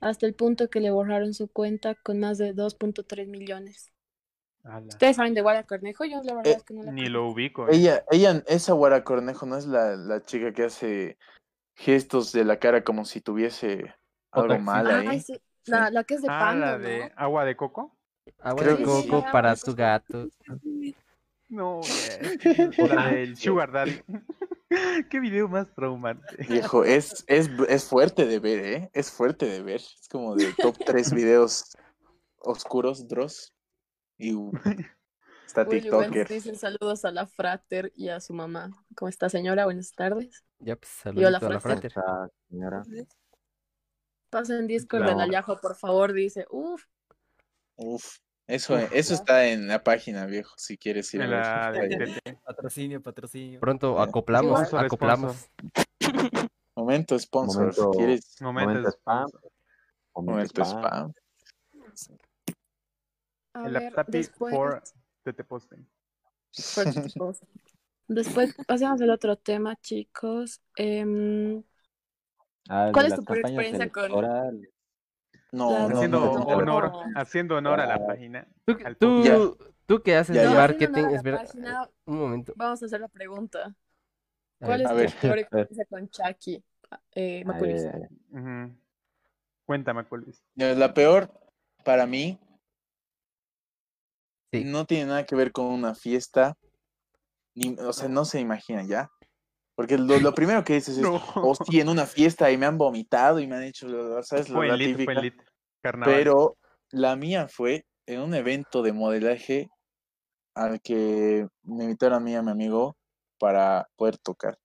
[0.00, 3.92] hasta el punto que le borraron su cuenta con más de 2.3 millones.
[4.64, 6.04] Ala, ¿Ustedes saben de Guara Cornejo?
[6.04, 7.12] Yo la verdad Eh, es que no la Ni conozco.
[7.12, 7.68] lo ubico.
[7.68, 7.74] eh.
[7.74, 11.18] Ella, ella, esa Guara Cornejo no es la, la chica que hace
[11.78, 13.94] gestos de la cara como si tuviese
[14.32, 14.64] algo Otaxi.
[14.64, 15.06] mal ahí.
[15.06, 16.78] Ay, sí, la, la que es de Ah, la ¿no?
[16.78, 17.96] de agua de coco.
[18.38, 19.08] Agua Creo de sí.
[19.08, 20.28] coco para tu gato.
[21.48, 21.80] No,
[22.44, 24.02] eh, la del Sugar Daddy.
[25.10, 26.36] Qué video más traumante.
[26.46, 28.90] Viejo, es, es, es fuerte de ver, ¿eh?
[28.92, 29.80] Es fuerte de ver.
[29.80, 31.74] Es como de top 3 videos
[32.38, 33.54] oscuros, Dross.
[34.18, 34.34] Y
[35.48, 36.28] está TikToker.
[36.28, 38.70] dice saludos a la frater y a su mamá.
[38.94, 39.64] ¿Cómo está, señora?
[39.64, 40.44] Buenas tardes.
[40.60, 41.92] Ya, pues, saludito a la Frater.
[42.48, 42.82] señora.
[44.30, 45.32] Pasa en Discord de la No.
[45.32, 46.46] Yajo, por favor, dice.
[46.50, 46.84] Uf,
[47.76, 52.20] Uf, eso, Uf, eso está en la página, viejo, si quieres ir a ver.
[52.44, 53.60] Patrocinio, patrocinio.
[53.60, 55.48] Pronto acoplamos, sponsor, acoplamos.
[56.74, 58.36] Momento sponsor, Momento- ¿quieres?
[58.42, 59.26] Momento Momento de spam.
[60.14, 61.12] Momento Momento spam.
[61.94, 62.18] spam.
[63.54, 64.54] a ver, después...
[64.54, 64.82] for
[66.50, 67.46] Supuesto.
[68.08, 70.60] Después pasemos al otro tema, chicos.
[70.76, 71.62] Em,
[72.70, 74.10] Ah, ¿Cuál es tu experiencia con-.
[75.50, 76.56] No, Haciendo no, no, no.
[76.56, 77.04] honor, no.
[77.16, 78.06] haciendo honor a la Ya.
[78.06, 78.48] página.
[78.98, 79.56] Tú,
[79.86, 80.50] tú, que haces ya.
[80.50, 82.52] marketing, espera, página, un momento.
[82.56, 83.74] vamos a hacer la pregunta.
[84.58, 86.62] ¿Cuál es tu peor experiencia con Chucky?
[87.14, 87.86] Eh, Maculis?
[89.64, 90.04] Cuéntame.
[90.54, 91.32] Ya, La peor
[91.84, 92.38] para mí
[94.52, 94.64] Sí.
[94.64, 96.56] no tiene nada que ver con una fiesta.
[97.54, 99.10] Ni, o sea, no se imagina ya.
[99.74, 101.20] Porque lo, lo primero que dices es, No.
[101.68, 104.48] sí, en una fiesta y me han vomitado y me han hecho, ¿sabes?
[104.48, 105.20] Lo, Fue la Lit, fue típica.
[105.20, 105.34] Lit.
[106.04, 106.56] Pero
[106.90, 109.70] la mía fue en un evento de modelaje
[110.54, 112.96] al que me invitaron a mí y a mi amigo
[113.38, 114.58] para poder tocar.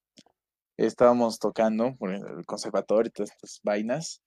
[0.78, 4.22] Estábamos tocando por el conservatorio y todas estas vainas,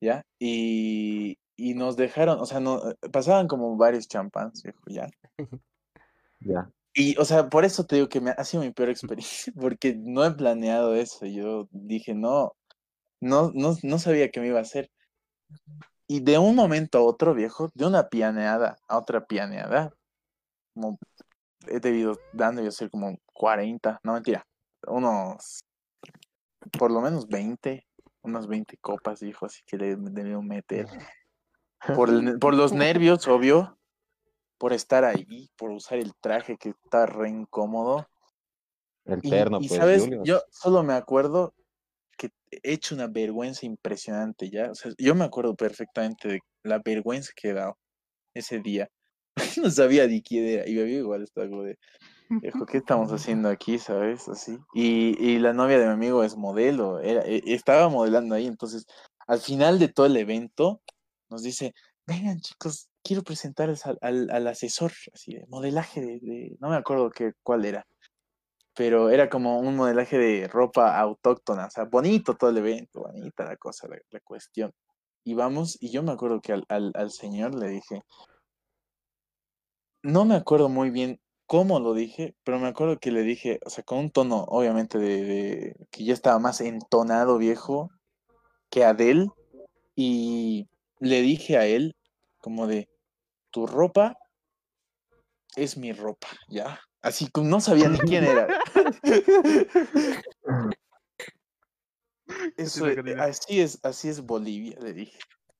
[0.00, 0.24] ¿ya?
[0.40, 2.82] Y, y nos dejaron, o sea, no,
[3.12, 5.08] pasaban como varios champans, viejo, ya.
[6.40, 6.68] Ya.
[6.92, 9.94] Y, o sea, por eso te digo que me ha sido mi peor experiencia, porque
[9.94, 11.24] no he planeado eso.
[11.24, 12.56] Yo dije, no,
[13.20, 14.90] no, no, no sabía qué me iba a hacer.
[16.08, 19.94] Y de un momento a otro, viejo, de una pianeada a otra pianeada,
[20.74, 20.98] como
[21.68, 24.44] he debido dando yo ser como 40, no mentira,
[24.88, 25.60] unos
[26.76, 27.86] por lo menos 20
[28.22, 30.86] unas 20 copas, dijo, así que le debieron meter.
[31.94, 33.78] Por, el- por los nervios, obvio,
[34.58, 38.06] por estar ahí, por usar el traje que está re incómodo.
[39.04, 40.22] El Y, terno, y, pues, sabes, Julio.
[40.24, 41.54] yo solo me acuerdo
[42.16, 44.70] que he hecho una vergüenza impresionante ya.
[44.70, 47.76] O sea, yo me acuerdo perfectamente de la vergüenza que he dado
[48.34, 48.88] ese día.
[49.64, 50.68] No sabía ni quién era.
[50.68, 51.76] Y mi amigo igual estaba como de,
[52.28, 53.78] "Viejo, ¿qué estamos haciendo aquí?
[53.78, 54.28] ¿Sabes?
[54.28, 54.56] Así.
[54.74, 57.00] Y, y la novia de mi amigo es modelo.
[57.00, 58.46] Era, e- estaba modelando ahí.
[58.46, 58.86] Entonces,
[59.26, 60.80] al final de todo el evento,
[61.32, 61.74] nos dice,
[62.06, 66.76] vengan chicos, quiero presentarles al, al, al asesor, así de modelaje de, de- no me
[66.76, 67.84] acuerdo qué, cuál era
[68.74, 73.44] pero era como un modelaje de ropa autóctona, o sea, bonito todo el evento, bonita
[73.44, 74.72] la cosa, la, la cuestión.
[75.24, 78.02] Y vamos, y yo me acuerdo que al, al, al señor le dije,
[80.02, 83.70] no me acuerdo muy bien cómo lo dije, pero me acuerdo que le dije, o
[83.70, 87.90] sea, con un tono, obviamente, de, de que ya estaba más entonado viejo
[88.70, 89.26] que Adele,
[89.94, 90.66] y
[91.02, 91.96] le dije a él,
[92.38, 92.88] como de,
[93.50, 94.16] tu ropa
[95.56, 96.80] es mi ropa, ¿ya?
[97.02, 98.46] Así como no sabía ni quién era.
[102.56, 102.86] Eso,
[103.18, 105.18] así es, así es Bolivia, le dije.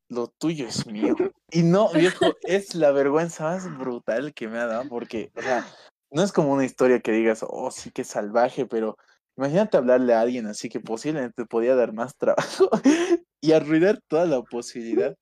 [0.08, 1.14] Lo tuyo es mío.
[1.50, 5.66] Y no, viejo, es la vergüenza más brutal que me ha dado, porque, o sea,
[6.10, 8.96] no es como una historia que digas, oh, sí que salvaje, pero
[9.36, 12.70] imagínate hablarle a alguien así que posiblemente podía dar más trabajo
[13.40, 15.16] y arruinar toda la posibilidad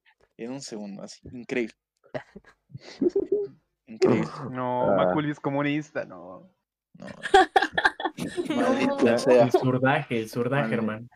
[0.44, 1.74] en un segundo, así, increíble.
[3.86, 4.28] Increíble.
[4.52, 4.96] No, Ah.
[5.06, 6.48] Maculi es comunista, no.
[6.94, 7.06] No.
[8.56, 9.44] Maldita sea.
[9.44, 11.08] El surdaje, el surdaje, Maldita- hermano.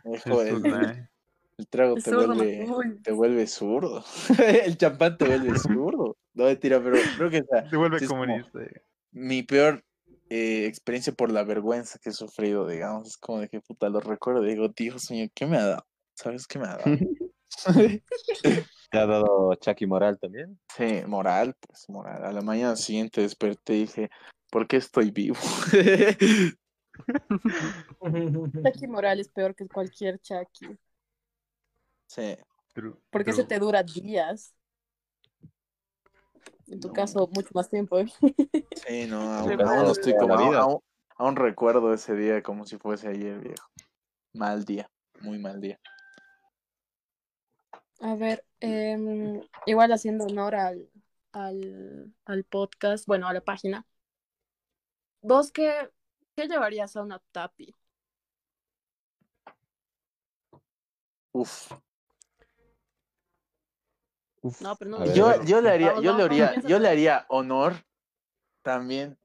[1.57, 2.67] El, trago te vuelve,
[3.05, 4.03] te vuelve zurdo.
[4.65, 6.17] el champán te vuelve zurdo.
[6.35, 8.59] No mentira, pero creo que esa, Se vuelve comunista.
[9.13, 9.85] mi peor
[10.31, 13.07] eh, experiencia por la vergüenza que he sufrido, digamos.
[13.09, 15.87] Es como de que puta lo recuerdo digo, Dios mío, ¿qué me ha dado?
[16.17, 16.85] ¿Sabes qué me ha dado?
[18.95, 20.57] ¿Te ha dado Chucky Moral también?
[20.77, 22.25] sí, moral, pues moral.
[22.25, 24.11] A la mañana siguiente desperté y dije,
[24.53, 25.37] ¿por qué estoy vivo?
[28.63, 30.79] Chucky Morales peor que cualquier Chucky.
[32.07, 32.37] sí.
[32.73, 33.49] True, Porque ese true.
[33.49, 34.55] te dura días.
[36.69, 36.95] En tu No.
[36.95, 37.99] caso, mucho más tiempo.
[37.99, 38.07] ¿eh?
[38.87, 40.81] Sí, no, aún, aún estoy como, aún-
[41.17, 43.69] aún recuerdo ese día como si fuese ayer, viejo.
[44.35, 44.89] Mal día,
[45.21, 45.81] muy mal día.
[48.05, 50.91] A ver, em, igual haciendo honor al,
[51.33, 53.87] al, al podcast, bueno, a la página.
[55.23, 55.91] ¿Vos qué,
[56.37, 57.75] qué llevarías a una tapi?
[61.33, 61.73] Uf.
[64.61, 65.07] No, pero no.
[65.15, 67.73] Yo, yo le haría, yo le haría, yo le haría honor
[68.61, 69.17] también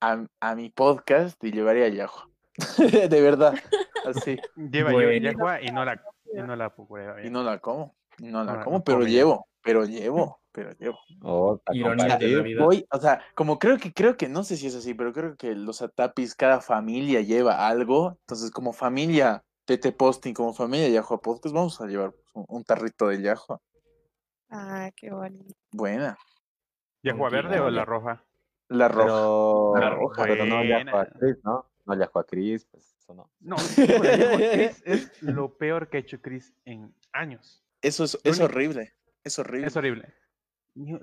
[0.00, 2.32] a, a mi podcast y llevaría a Yahoo.
[3.08, 3.54] De verdad,
[4.04, 4.40] así.
[4.56, 5.12] Lleva Bueno.
[5.12, 6.02] yo yagua y no la,
[6.32, 7.24] y no la prueba.
[7.24, 10.98] Y no la como, no la No, como, pero llevo, pero llevo, pero llevo.
[11.22, 12.36] Oh, Ironía de compartir.
[12.36, 12.64] la vida.
[12.64, 15.36] Voy, o sea, como creo que, creo que, no sé si es así, pero creo
[15.36, 18.16] que los atapis, cada familia lleva algo.
[18.20, 22.64] Entonces, como familia TT Posting, como familia Yahoo Podcast, vamos a llevar pues, un, un
[22.64, 23.60] tarrito de Yahoo.
[24.50, 25.54] Ah, qué bonito.
[25.70, 26.16] Buena.
[27.02, 28.24] ¿Yagua verde o la roja?
[28.68, 29.04] La roja.
[29.06, 30.22] Pero, La roja.
[30.24, 30.84] pero no Buena.
[30.84, 31.66] Yahoo a Chris, ¿no?
[31.86, 33.30] No Yahoo a Chris, pues eso no.
[33.40, 34.08] No, Yahua,
[34.84, 37.62] es lo peor que ha hecho Chris en años.
[37.82, 38.94] Eso es, es único- horrible.
[39.24, 39.66] Es horrible.
[39.66, 40.14] Es horrible.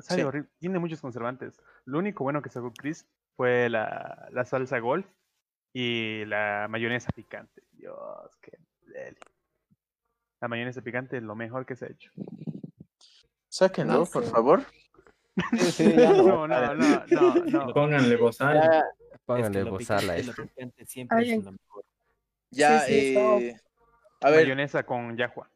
[0.02, 0.26] Sabe Sí.
[0.28, 0.50] horrible.
[0.60, 1.62] Tiene muchos conservantes.
[1.86, 3.06] Lo único bueno que sacó Chris
[3.36, 5.06] fue la, la salsa golf
[5.74, 7.64] y la mayonesa picante.
[7.74, 7.96] Dios,
[8.42, 9.18] qué deli.
[10.42, 12.12] La mayonesa picante es lo mejor que se ha hecho.
[13.50, 14.66] Sáquenlo, No por favor.
[15.52, 17.74] Sí, sí, ya No, no, no, no, no.
[17.74, 18.56] Pónganle bozal.
[18.62, 18.84] Ya,
[19.26, 20.34] Pónganle bozal a esto.
[20.38, 21.86] lo picante siempre Alguien- es lo mejor.
[22.52, 23.38] Ya, Sí, sí, eso.
[23.40, 23.62] eh,
[24.22, 25.50] a ver, Mayonesa con yahua.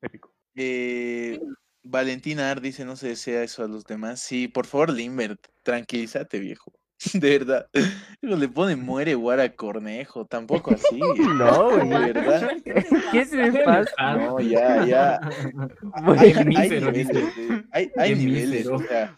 [0.00, 0.32] Épico.
[0.56, 1.40] Eh,
[1.82, 4.20] Valentina Ar dice, no se desea eso a los demás.
[4.20, 6.72] Sí, por favor, Limbert, tranquilízate, viejo.
[7.14, 7.66] De verdad.
[8.20, 11.00] Luego le pone muere Guara Cornejo, tampoco así.
[11.38, 12.50] No, De verdad.
[13.12, 14.16] ¿Qué se me pasa?
[14.16, 15.20] No, ya, ya.
[16.04, 17.64] Güey, Hay, Qué hay mísero, niveles, de-
[17.96, 19.16] hay, niveles, o sea,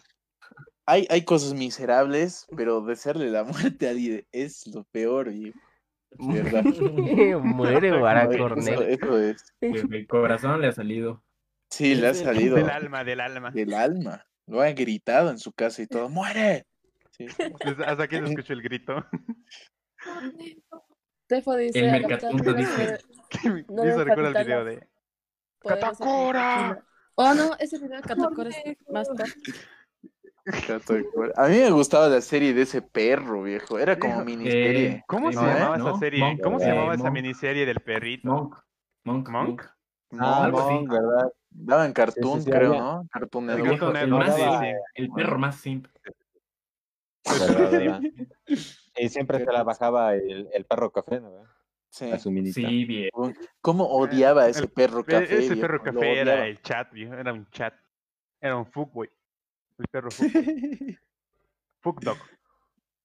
[0.85, 5.53] hay, hay cosas miserables, pero desearle la muerte a alguien es lo peor, de
[6.19, 6.63] verdad.
[7.43, 8.81] Muere No, Guaracornejo.
[8.83, 9.45] Eso, eso es.
[9.61, 11.23] Desde el corazón le ha salido.
[11.69, 13.51] Sí, le ha salido Del alma, del alma.
[13.51, 14.25] del alma.
[14.47, 16.09] Lo ha gritado en su casa y todo.
[16.09, 16.65] ¡Muere!
[17.11, 17.27] Sí.
[17.85, 19.05] Hasta aquí se escuchó el grito.
[21.27, 22.97] Tefo dice, El "A la Mercatunto Tati dice-
[23.69, 24.87] No me recuerda el video de
[25.59, 26.55] ¡Catacora!
[26.69, 26.87] Argentina".
[27.15, 29.27] Oh, no, ese video de Catacora es más top.
[30.45, 31.33] Gato de cuero.
[31.37, 33.79] A mí me gustaba la serie de ese perro, viejo.
[33.79, 35.03] Era como Viejo, miniserie.
[35.07, 35.53] ¿Cómo se No, ¿eh?
[35.53, 35.89] llamaba ¿no?
[35.89, 36.19] esa serie?
[36.19, 37.13] Monk, ¿Cómo se eh, llamaba esa Monk.
[37.13, 38.27] miniserie del perrito?
[38.27, 38.55] Monk.
[39.05, 39.29] Monk.
[39.29, 39.61] Monk.
[40.11, 40.21] Monk.
[40.21, 40.73] Ah, algo así.
[40.73, 41.31] Monk, ¿verdad?
[41.49, 43.07] Daban Cartoon, sí, creo, había- ¿no?
[43.11, 43.63] Cartoon El.
[43.63, 44.67] Cartoon el, Network, más sí, daba- sí.
[44.95, 45.87] el perro más simp.
[47.25, 48.01] ¿Verdad, verdad?
[48.95, 51.31] Y siempre se la bajaba el, el perro café, ¿no?
[51.89, 52.11] Sí.
[52.11, 52.29] A su.
[52.53, 53.09] Sí, bien.
[53.61, 55.23] ¿Cómo odiaba a El- ese perro E- café?
[55.23, 55.61] Ese viejo?
[55.61, 57.13] perro café era el chat, viejo.
[57.15, 57.73] Era un chat.
[58.39, 59.09] Era un fuckboy.
[59.77, 60.97] El perro fuckboy.
[61.81, 62.17] Fuckdog.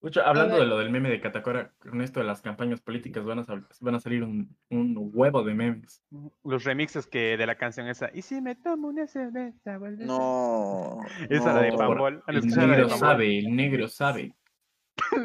[0.01, 3.41] Mucho, hablando de lo del meme de Catacora, con esto de las campañas políticas van
[3.41, 6.05] a, sal- van a salir un, un huevo de memes.
[6.45, 8.09] Los remixes que de la canción esa.
[8.15, 10.07] Y si me tomo una cerveza, vuelve a ser-".
[10.07, 10.99] No.
[11.29, 11.77] Esa la de no.
[11.79, 12.23] Pambol.
[12.29, 14.35] ¿Han El escuchado la de negro sabe, el negro sabe.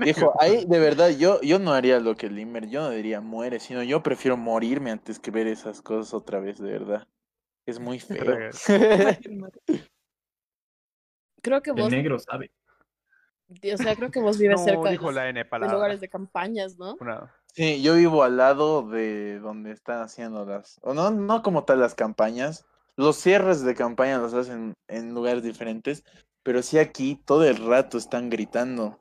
[0.02, 3.60] Viejo, ahí de verdad yo, yo no haría lo que Limber, yo no diría muere,
[3.60, 7.08] sino yo prefiero morirme antes que ver esas cosas otra vez, de verdad.
[7.68, 8.50] Es muy feo.
[11.44, 12.52] Creo que El vos, negro sabe.
[13.74, 15.76] o sea, creo que vos vives No, cerca de, dijo los- la N de palabra.
[15.76, 16.98] lugares de campañas, ¿no?
[17.00, 21.66] Una- Sí, yo vivo al lado de donde están haciendo las, o no, no como
[21.66, 22.66] tal las campañas,
[22.96, 26.04] los cierres de campaña los hacen en lugares diferentes,
[26.42, 29.00] pero sí aquí todo el rato están gritando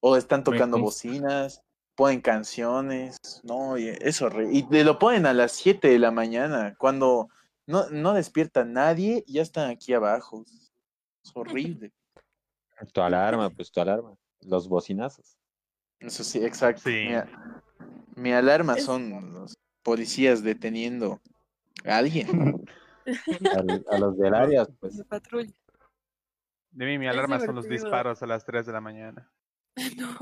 [0.00, 1.60] o están tocando bocinas,
[1.96, 4.56] ponen canciones, no, y es horrible.
[4.56, 7.30] Y te lo ponen a las 7 de la mañana, cuando
[7.66, 10.44] no, no despierta nadie, ya están aquí abajo.
[11.24, 11.92] Es horrible.
[12.92, 14.14] Tu alarma, pues tu alarma.
[14.40, 15.36] Los bocinazos.
[16.00, 16.82] Eso sí, exacto.
[16.84, 17.08] Sí.
[18.16, 21.20] Mi alarma son los policías deteniendo
[21.84, 22.64] a alguien.
[23.56, 24.96] Al- a los del área, pues.
[24.98, 25.52] De patrulla.
[26.70, 29.30] De mí mi alarma son los disparos a las 3 de la mañana.
[29.96, 30.16] No.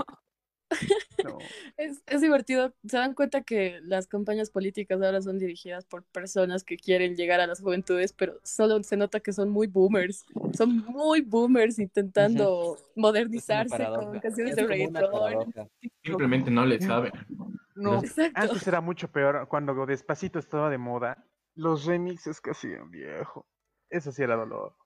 [1.25, 1.39] No.
[1.77, 2.75] Es, es divertido.
[2.87, 7.41] Se dan cuenta que las campañas políticas ahora son dirigidas por personas que quieren llegar
[7.41, 10.27] a las juventudes, pero solo se nota que son muy boomers.
[10.57, 15.71] Son muy boomers intentando modernizarse con canciones Es de reggaetón.
[16.05, 17.12] Simplemente no le saben.
[17.75, 18.39] No, Exacto.
[18.39, 19.49] antes era mucho peor.
[19.49, 23.47] Cuando Despacito estaba de moda, los remixes que hacían viejo.
[23.89, 24.77] Eso sí era dolor.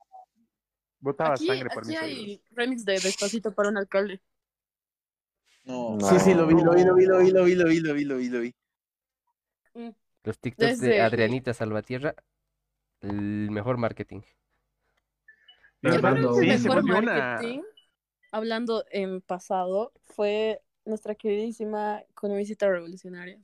[1.01, 2.41] Botaba Aquí, sangre por aquí mis hay oídos.
[2.53, 4.23] remix de Despacito para un alcalde.
[5.65, 5.97] No.
[5.97, 6.09] No.
[6.09, 7.95] Sí, sí, lo vi, lo vi, lo vi, lo vi, lo vi, lo vi, lo
[7.95, 8.55] vi, lo vi, lo vi.
[10.23, 12.15] Los TikToks de Adrianita Salvatierra,
[13.01, 14.21] el mejor marketing.
[15.83, 17.65] Yo creo que el mejor
[18.35, 23.41] hablando en pasado, fue nuestra queridísima economicista revolucionaria.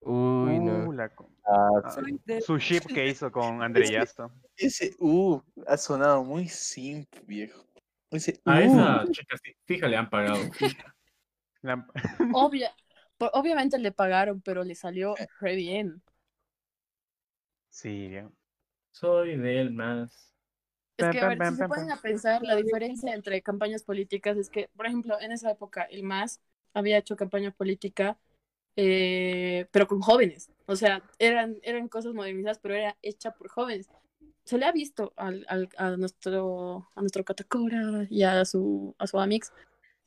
[0.00, 0.88] Uy, no.
[0.88, 1.10] Uh, la
[1.48, 4.30] Ah, ah, Su ship que hizo con André Yasto.
[4.56, 7.64] Ese uh ha sonado muy simp, viejo.
[8.10, 8.60] Ese A uh.
[8.60, 10.40] esa chica, sí, le han pagado.
[11.62, 11.86] La-
[12.30, 12.72] Obvia,
[13.32, 16.02] obviamente le pagaron, pero le salió re bien.
[17.70, 18.34] Sí, bien.
[18.92, 20.34] Soy del más.
[20.96, 24.48] Es que, a ver, si se ponen a pensar, la diferencia entre campañas políticas es
[24.48, 26.40] que, por ejemplo, en esa época el MAS
[26.72, 28.18] había hecho campaña política,
[28.76, 30.50] eh, pero con jóvenes.
[30.66, 33.88] O sea, eran, eran cosas modernizadas, pero era hecha por jóvenes.
[34.44, 39.06] Se le ha visto al, al- a nuestro a nuestro Catacora y a su, a
[39.06, 39.52] su Amix,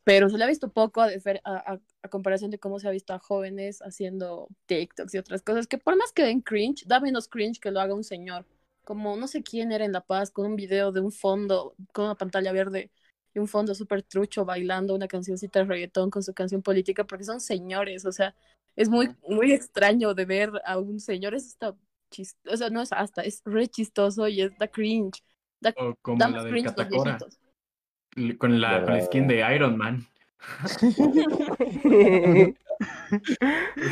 [0.09, 1.09] pero se le ha visto poco a,
[1.43, 5.67] a, a- comparación de cómo se ha visto a jóvenes haciendo TikToks y otras cosas,
[5.67, 8.47] que por más que den cringe, da menos cringe que lo haga un señor
[8.83, 12.05] como no sé quién era en La Paz, con un video de un fondo, con
[12.05, 12.89] una pantalla verde
[13.35, 17.23] y un fondo súper trucho bailando una cancioncita de reggaetón con su canción política, porque
[17.23, 18.35] son señores, o sea,
[18.75, 21.75] es muy, muy extraño de ver a un señor, es hasta
[22.09, 25.23] chistoso, o sea, no es hasta, es re chistoso y es da cringe,
[25.61, 27.13] da, O como da la más de cringe los Catacora.
[27.13, 27.39] viejitos.
[28.37, 30.05] Con la, con la skin de Iron Man.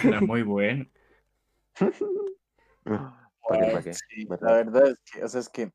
[0.03, 0.85] Era muy bueno.
[2.83, 3.93] ¿Para qué, para qué?
[3.93, 4.47] Sí, ¿Verdad?
[4.49, 5.71] la verdad es que, o sea, es que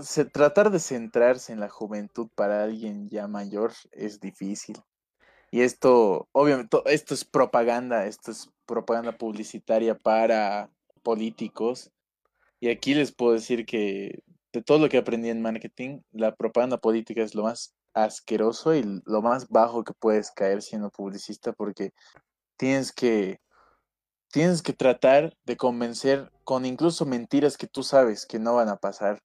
[0.00, 4.76] se- tratar de centrarse en la juventud para alguien ya mayor es difícil.
[5.50, 10.70] Y esto, obviamente, to- esto es propaganda, esto es propaganda publicitaria para
[11.02, 11.90] políticos.
[12.60, 14.22] Y aquí les puedo decir que
[14.54, 18.84] de todo lo que aprendí en marketing, la propaganda política es lo más asqueroso y
[19.04, 21.90] lo más bajo que puedes caer siendo publicista porque
[22.56, 23.40] tienes que
[24.30, 28.76] tienes que tratar de convencer con incluso mentiras que tú sabes que no van a
[28.76, 29.20] pasar.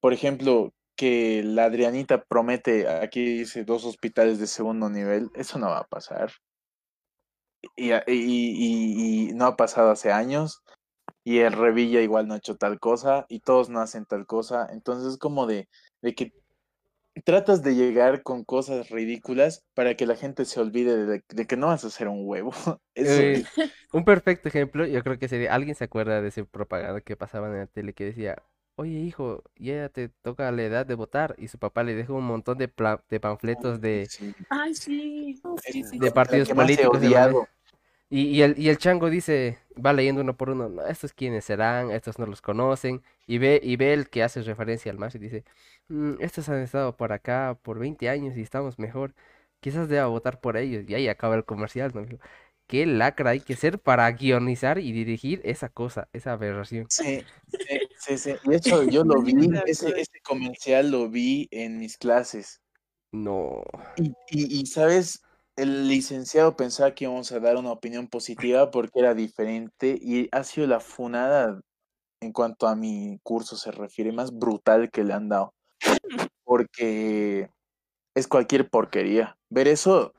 [0.00, 5.68] Por ejemplo, que la Adrianita promete, aquí dice dos hospitales de segundo nivel, eso no
[5.68, 6.32] va a pasar.
[7.74, 10.62] Y, y no ha pasado hace años,
[11.26, 14.68] y el Revilla igual no ha hecho tal cosa, y todos no hacen tal cosa.
[14.70, 15.68] Entonces es como de,
[16.00, 16.32] de que
[17.24, 21.56] tratas de llegar con cosas ridículas para que la gente se olvide de, de que
[21.56, 22.52] no vas a ser un huevo.
[22.94, 23.42] Eh,
[23.92, 27.52] un perfecto ejemplo, yo creo que sería, ¿alguien se acuerda de ese propaganda que pasaban
[27.54, 28.40] en la tele que decía,
[28.76, 31.34] oye hijo, ya te toca la edad de votar?
[31.38, 32.72] Y su papá le dejó un montón de,
[33.10, 35.42] de panfletos de, sí, Ay, sí.
[35.64, 36.98] Sí, sí, de partidos políticos.
[36.98, 37.48] odiado.
[38.08, 41.44] Y, y el, y el chango dice, va leyendo uno por uno, no, estos quiénes
[41.44, 45.18] serán, estos no los conocen, y ve, y ve el que hace referencia al macho
[45.18, 45.44] y dice,
[45.88, 49.14] "Mm, estos han estado por acá por 20 años y estamos mejor,
[49.60, 52.02] quizás deba votar por ellos, y ahí acaba el comercial, ¿no?
[52.04, 52.20] Digo,
[52.68, 56.86] Qué lacra hay que ser para guionizar y dirigir esa cosa, esa aberración.
[56.88, 57.22] Sí,
[58.00, 59.34] sí, sí, de hecho, yo lo vi,
[59.66, 62.60] ese, ese comercial lo vi en mis clases.
[63.12, 63.62] No.
[63.96, 65.22] Y, y, y, ¿sabes?
[65.56, 70.44] El licenciado pensaba que íbamos a dar una opinión positiva porque era diferente y ha
[70.44, 71.60] sido la funada
[72.20, 75.54] en cuanto a mi curso se refiere, más brutal que le han dado.
[76.44, 77.50] Porque
[78.14, 79.36] es cualquier porquería.
[79.50, 80.12] Ver eso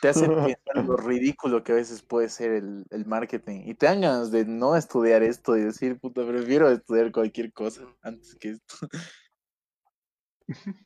[0.00, 3.62] te hace pensar lo ridículo que a veces puede ser el, el, marketing.
[3.66, 7.82] Y te dan ganas de no estudiar esto y decir, puta, prefiero estudiar cualquier cosa
[8.02, 8.76] antes que esto.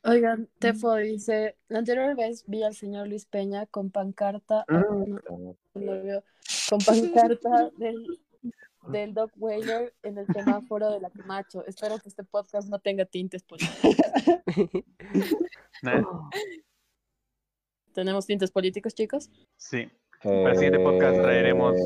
[0.04, 5.56] Oigan, Tefo dice, la anterior vez vi al señor Luis Peña con pancarta, oh, no,
[5.74, 6.24] no veo,
[6.68, 8.20] con pancarta del,
[8.88, 11.64] del Doc Whaler en el semáforo de la Camacho.
[11.66, 13.96] Espero que este podcast no tenga tintes políticos.
[17.92, 19.30] ¿Tenemos tintes políticos, chicos?
[19.56, 19.90] Sí.
[20.22, 21.76] Para el siguiente podcast traeremos.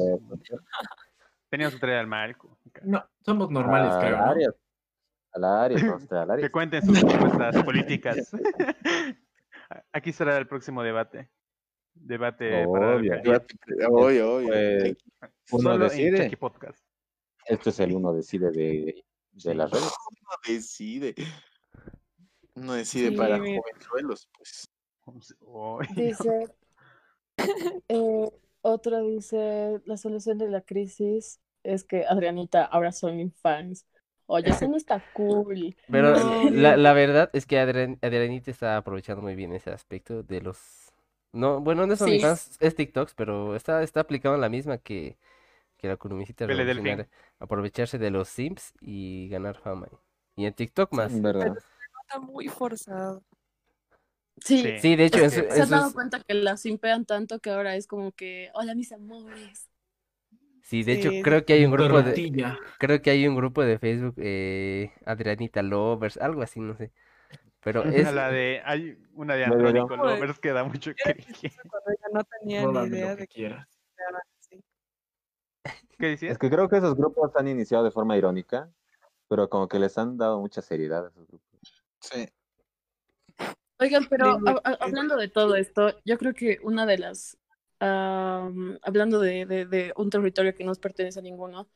[1.48, 2.58] Teníamos que traer al Marco.
[2.82, 4.54] No, somos normales, al creo.
[5.42, 6.36] área.
[6.38, 8.30] Que cuenten sus propuestas políticas.
[9.92, 11.30] Aquí será el próximo debate.
[11.94, 13.14] Debate para Obvio.
[13.90, 14.96] Oye, oye.
[15.20, 16.36] Pues, uno Solo decide.
[16.36, 16.84] Podcast.
[17.46, 19.92] Esto es el uno decide de, de las redes.
[20.10, 21.14] Uno decide.
[22.54, 24.68] Uno decide Sí, para jovenzuelos, pues.
[25.94, 26.48] Dice,
[27.88, 28.30] eh,
[28.62, 33.86] otro dice, la solución de la crisis es que Adrianita ahora son fans.
[34.26, 35.76] Oye, eso no está cool.
[35.90, 36.50] Pero No.
[36.50, 40.92] la, la verdad es que Adrian- Adrianita está aprovechando muy bien ese aspecto de los...
[41.32, 42.14] No, bueno, no son Sí.
[42.14, 45.18] OnlyFans, es TikToks, pero está, está aplicando la misma que,
[45.76, 47.08] que la revolucionaria.
[47.40, 49.88] Aprovecharse de los Sims y ganar fama.
[50.36, 51.12] Y en TikTok más.
[51.12, 51.56] En verdad.
[52.06, 53.22] Está muy forzado.
[54.38, 54.78] Sí, Sí.
[54.80, 57.04] Sí, de hecho, en es su- que en se han dado cuenta que la simpean
[57.04, 59.68] tanto que ahora es como que, hola mis amores.
[60.64, 62.56] Sí, de hecho, Sí, creo que hay un grupo de...
[62.78, 66.90] Creo que hay un grupo de Facebook, eh, Adrianita Lovers, algo así, no sé.
[67.60, 68.14] Pero A es...
[68.14, 69.44] la de, hay una de.
[69.44, 71.02] Andrónico Lovers que da mucho que
[72.12, 73.56] no tenía ni idea lo que de que.
[75.98, 76.32] ¿Qué decías?
[76.32, 78.70] Es que creo que esos grupos han iniciado de forma irónica,
[79.28, 81.84] pero como que les han dado mucha seriedad a esos grupos.
[82.00, 82.26] Sí.
[83.78, 87.36] Oigan, pero Digo, a- a- hablando de todo esto, yo creo que una de las,
[87.84, 91.68] am, hablando de, de, de un territorio que no nos pertenece a ninguno,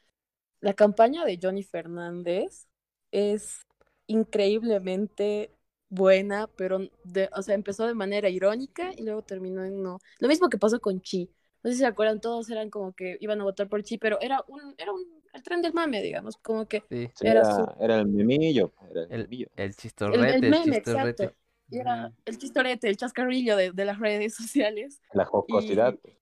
[0.60, 2.68] la campaña de Johnny Fernández
[3.10, 3.66] es
[4.06, 5.52] increíblemente
[5.90, 9.98] buena, pero de, o sea, empezó de manera irónica y luego terminó en no.
[10.20, 11.30] Lo mismo que pasó con Chi.
[11.62, 14.20] No sé si se acuerdan, todos eran como que iban a votar por Chi, pero
[14.20, 17.70] era un, era un, el tren del mame, digamos, como que Sí, Era era, su-
[17.80, 19.76] era el memillo, era el, El- el
[20.10, 20.76] el, chistorrete, el el meme, chistorrete.
[20.76, 21.34] exacto.
[21.70, 25.00] Y era el chistorete, el chascarrillo de, de las redes sociales.
[25.12, 25.94] La jocosidad.
[26.00, 26.14] pues.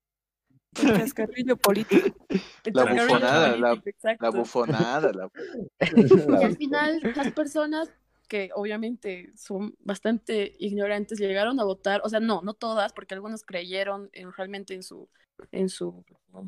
[0.83, 2.07] El chascarrillo político.
[2.29, 4.25] El La chascarrillo bufonada, la- político, exacto.
[4.25, 5.31] La bufonada, la...
[6.41, 7.89] Y al final las personas
[8.27, 13.43] que obviamente son bastante ignorantes llegaron a votar, o sea, no, no todas, porque algunos
[13.43, 15.07] creyeron en, realmente en su
[15.51, 16.03] en su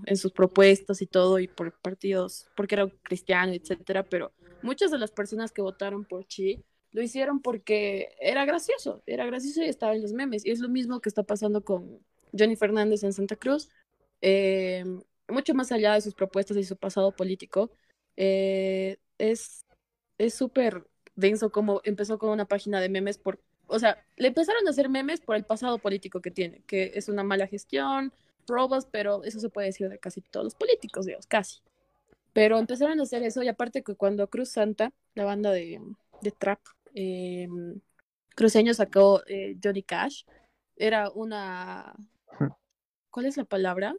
[0.06, 4.98] en sus propuestas y todo y por partidos, porque era cristiano, etcétera, pero muchas de
[4.98, 6.62] las personas que votaron por Chi
[6.92, 10.70] lo hicieron porque era gracioso, era gracioso y estaba en los memes y es lo
[10.70, 12.00] mismo que está pasando con
[12.38, 13.70] Johnny Fernández en Santa Cruz,
[14.22, 14.84] eh,
[15.28, 17.72] mucho más allá de sus propuestas y su pasado político,
[18.18, 19.66] eh, es
[20.30, 20.86] súper
[21.16, 24.90] denso como empezó con una página de memes por, o sea, le empezaron a hacer
[24.90, 28.14] memes por el pasado político que tiene, que es una mala gestión,
[28.48, 31.60] robos, pero eso se puede decir de casi todos los políticos, digamos, casi.
[32.34, 35.82] Pero empezaron a hacer eso y aparte que cuando Cruz Santa, la banda de,
[36.22, 36.60] de trap,
[37.02, 37.48] eh,
[38.36, 40.24] cruceño sacó eh, Johnny Cash,
[40.76, 41.96] era una...
[43.10, 43.96] ¿Cuál es la palabra?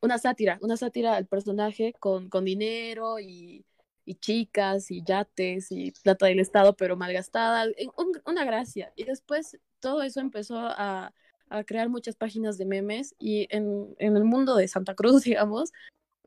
[0.00, 3.64] Una sátira, una sátira al personaje con, con dinero y,
[4.04, 7.66] y chicas y yates y plata del Estado, pero malgastada,
[7.96, 8.92] un- una gracia.
[8.96, 11.12] Y después todo eso empezó a,
[11.48, 15.70] a crear muchas páginas de memes y en, en el mundo de Santa Cruz, digamos,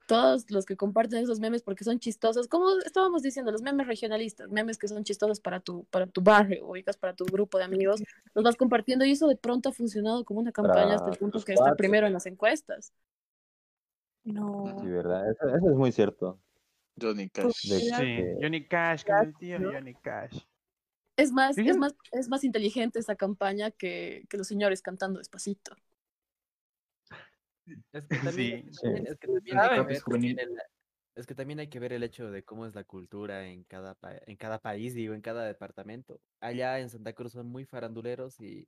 [0.06, 4.50] todos los que comparten esos memes porque son chistosos, como estábamos diciendo, los memes regionalistas,
[4.50, 8.04] memes que son chistosos para tu, para tu barrio, ubicas para tu grupo de amigos,
[8.34, 11.42] los vas compartiendo y eso de pronto ha funcionado como una campaña hasta el punto
[11.44, 12.92] que está primero en las encuestas.
[14.24, 14.76] No.
[14.82, 15.30] Sí, ¿verdad?
[15.30, 16.40] Eso, eso es muy cierto.
[17.00, 17.70] Johnny Cash.
[17.70, 20.40] De Sí, que- Johnny Cash, el tío Johnny Cash.
[21.16, 21.68] Es más, Sí.
[21.68, 25.76] es más, es más inteligente esa campaña que, que los señores cantando despacito.
[27.92, 28.82] Es que también, Sí.
[28.82, 30.04] también- es que también hay que ver
[30.40, 30.58] el-
[31.16, 33.94] es que también hay que ver el hecho de cómo es la cultura en cada,
[33.96, 36.20] pa- en cada país, digo, en cada departamento.
[36.40, 38.68] Allá en Santa Cruz son muy faranduleros y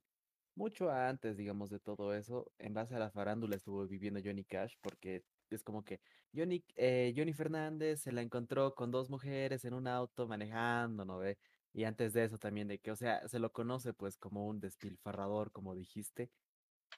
[0.56, 4.74] mucho antes, digamos, de todo eso, en base a la farándula estuvo viviendo Johnny Cash,
[4.82, 6.00] porque es como que
[6.34, 11.18] Johnny, eh, Johnny Fernández se la encontró con dos mujeres en un auto manejando, ¿no
[11.18, 11.38] ve?
[11.72, 14.60] Y antes de eso también de que, o sea, se lo conoce pues como un
[14.60, 16.30] despilfarrador, como dijiste,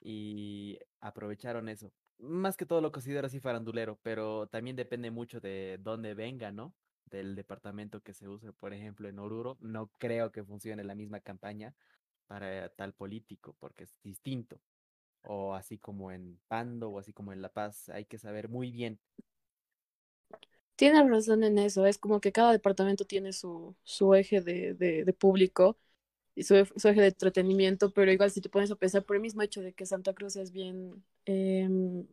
[0.01, 1.91] y aprovecharon eso.
[2.19, 6.73] Más que todo lo considero así farandulero, pero también depende mucho de dónde venga, ¿no?
[7.05, 8.51] Del departamento que se use.
[8.53, 11.73] Por ejemplo, en Oruro no creo que funcione la misma campaña
[12.27, 14.59] para tal político, porque es distinto.
[15.23, 18.71] O así como en Pando o así como en La Paz, hay que saber muy
[18.71, 18.99] bien.
[20.79, 25.11] Tienes razón en eso, es como que cada departamento tiene su, su eje de, de,
[25.11, 25.77] público
[26.43, 29.41] su, su eje de entretenimiento, pero igual si te pones a pensar por el mismo
[29.41, 32.05] hecho de que Santa Cruz es bien, em,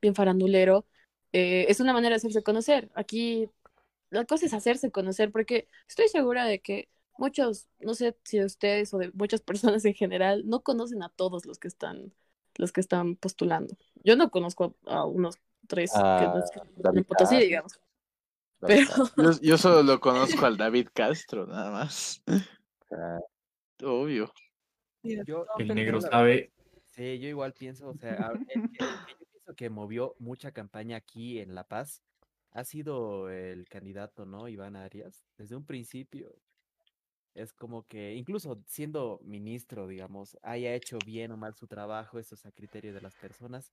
[0.00, 0.86] bien farandulero,
[1.32, 2.90] eh, es una manera de hacerse conocer.
[2.94, 3.48] Aquí
[4.10, 6.88] la cosa es hacerse conocer, porque estoy segura de que
[7.18, 9.40] muchos, no sé si de ustedes o de muchas
[9.80, 12.12] personas en general, no conocen a todos los que están,
[12.56, 13.76] los que están postulando.
[14.04, 15.36] Yo no conozco a unos
[15.66, 17.46] tres que Ah, que David en Potosí, Castro.
[17.46, 17.80] digamos.
[18.60, 18.86] Pero
[19.16, 22.22] Yo, yo solo lo conozco al David Castro, nada más.
[23.82, 24.32] Obvio.
[25.02, 26.52] Yo, El negro sabe.
[26.86, 30.96] Sí, yo igual pienso, o sea, el que, el yo pienso que movió mucha campaña
[30.96, 32.02] aquí en La Paz
[32.52, 34.48] ha sido el candidato, ¿no?
[34.48, 35.26] Iván Arias.
[35.36, 36.34] Desde un principio
[37.34, 42.34] es como que, incluso siendo ministro, digamos, haya hecho bien o mal su trabajo, eso
[42.34, 43.72] es a criterio de las personas,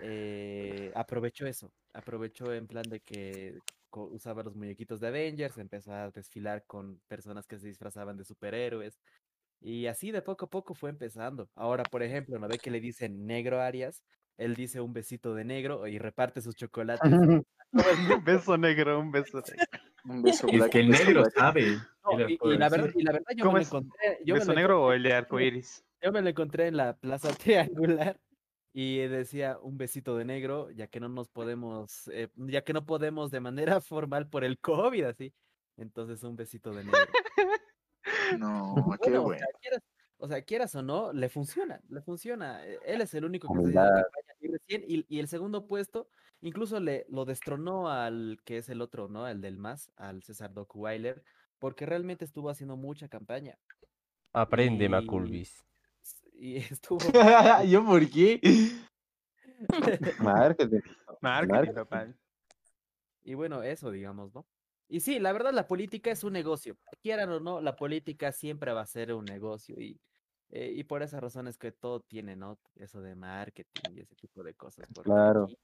[0.00, 3.58] eh, aprovechó eso, aprovechó en plan de que
[3.90, 9.00] usaba los muñequitos de Avengers, empezó a desfilar con personas que se disfrazaban de superhéroes.
[9.62, 11.48] Y así de poco a poco fue empezando.
[11.54, 14.02] Ahora, por ejemplo, ¿no ve que le dicen negro Arias?
[14.36, 17.02] Él dice un besito de negro y reparte sus chocolates.
[17.72, 19.64] Un beso negro, un beso negro.
[20.04, 21.32] Un beso Es black, que el negro black.
[21.34, 21.76] sabe.
[22.04, 24.18] No, ¿qué les y, y la verdad, y la verdad yo me ¿Cómo lo encontré.
[24.26, 25.84] Yo me ¿Beso lo negro o encontré- el de arcoiris?
[26.02, 28.20] Yo me lo encontré en la plaza triangular
[28.74, 32.84] y decía un besito de negro, ya que no nos podemos, eh, ya que no
[32.84, 35.32] podemos de manera formal por el COVID, así.
[35.78, 36.98] Entonces un besito de negro.
[38.38, 39.80] No, qué Bueno, o sea, quieras,
[40.18, 42.66] o sea, quieras o no, le funciona, le funciona.
[42.66, 44.06] Eh, Él es el único que se dio campaña
[44.40, 46.08] y recién, y, y el segundo puesto,
[46.40, 49.28] incluso le lo destronó al que es el otro, ¿no?
[49.28, 51.22] El del MAS, al César Dockweiler,
[51.58, 53.56] porque realmente estuvo haciendo mucha campaña.
[54.32, 55.64] Aprende, Y- Maculvis.
[56.34, 56.98] Y estuvo.
[57.68, 58.40] ¿Yo por qué?
[60.18, 60.80] Marketing,
[61.20, 61.72] Marketing.
[61.72, 62.08] papá.
[63.24, 64.44] Y bueno, eso, digamos, ¿no?
[64.92, 66.76] Y sí, la verdad, la política es un negocio.
[67.02, 69.80] Quieran o no, la política siempre va a ser un negocio.
[69.80, 69.98] Y,
[70.50, 72.58] eh, y por esas razones que todo tiene, ¿no?
[72.76, 74.86] Eso de marketing y ese tipo de cosas.
[74.94, 75.44] porque Claro.
[75.44, 75.56] aquí-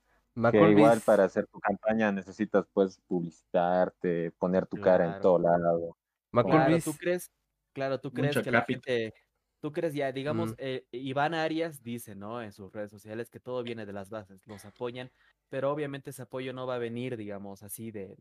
[0.51, 5.99] Que igual para hacer tu campaña necesitas pues publicitarte, poner tu cara en todo lado.
[6.33, 7.31] Claro, tú crees,
[7.75, 9.13] claro, tú crees Mucho que la gente,
[9.61, 10.55] tú crees ya, digamos, Mm.
[10.57, 12.41] eh, Iván Arias dice, ¿no?
[12.41, 15.11] En sus redes sociales que todo viene de las bases, los apoyan,
[15.51, 18.17] pero obviamente ese apoyo no va a venir, digamos, así de,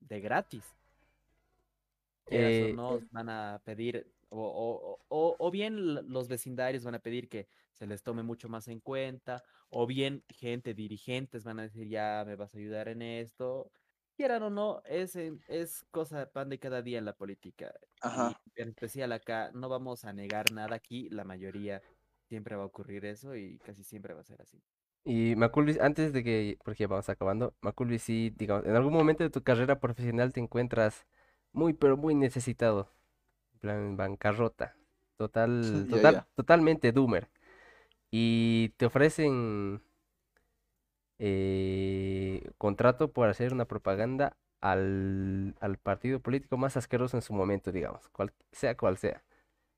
[0.00, 0.64] de gratis.
[2.28, 7.28] Eh, no, van a pedir, o, o, o, o bien los vecindarios van a pedir
[7.28, 11.88] que se les tome mucho más en cuenta, o bien gente, dirigentes van a decir,
[11.88, 13.70] ya me vas a ayudar en esto.
[14.16, 17.74] Quieran o no, es, es cosa pan de cada día en la política.
[18.00, 18.40] Ajá.
[18.54, 21.82] Y en especial acá, no vamos a negar nada aquí, la mayoría
[22.24, 24.62] siempre va a ocurrir eso y casi siempre va a ser así.
[25.06, 29.22] Y Maculvis, antes de que, porque ya vamos acabando, Maculvis, sí, digamos, en algún momento
[29.22, 31.06] de tu carrera profesional te encuentras
[31.52, 32.90] muy, pero muy necesitado.
[33.54, 34.74] En plan, bancarrota.
[35.16, 36.28] Total, total, ya.
[36.34, 37.28] totalmente doomer.
[38.10, 39.80] Y te ofrecen
[41.20, 47.70] eh, contrato por hacer una propaganda al, al partido político más asqueroso en su momento,
[47.70, 49.22] digamos, cual, sea cual sea.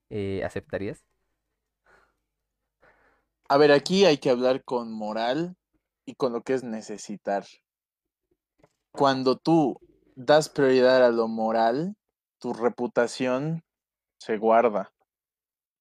[0.09, 1.05] Eh, ¿aceptarías?
[3.51, 5.57] A ver, aquí hay que hablar con moral
[6.05, 7.47] y con lo que es necesitar.
[8.93, 9.81] Cuando tú
[10.17, 11.97] das prioridad a lo moral,
[12.39, 13.65] tu reputación
[14.19, 14.93] se guarda.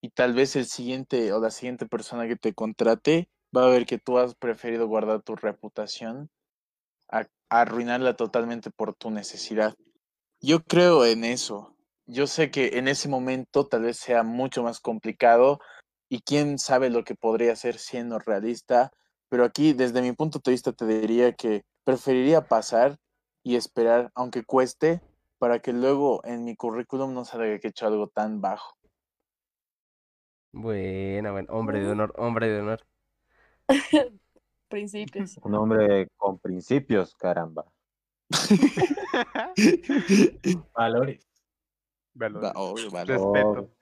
[0.02, 3.86] Y tal vez el siguiente o la siguiente persona que te contrate va a ver
[3.86, 6.30] que tú has preferido guardar tu reputación
[7.10, 9.76] a, a arruinarla totalmente por tu necesidad.
[10.40, 11.76] Yo creo en eso.
[12.06, 15.60] Yo sé que en ese momento tal vez sea mucho más complicado
[16.10, 18.92] y quién sabe lo que podría ser siendo realista,
[19.30, 22.98] pero aquí desde mi punto de vista te diría que preferiría pasar
[23.44, 25.02] y esperar, aunque cueste,
[25.38, 28.76] para que luego en mi currículum no salga que he hecho algo tan bajo.
[30.52, 32.86] Bueno, bueno, hombre de honor, hombre de honor.
[34.70, 35.38] Principios.
[35.44, 37.66] Un hombre con principios, caramba.
[40.76, 41.26] Valores.
[42.14, 42.92] Valores.
[42.92, 43.77] Respeto.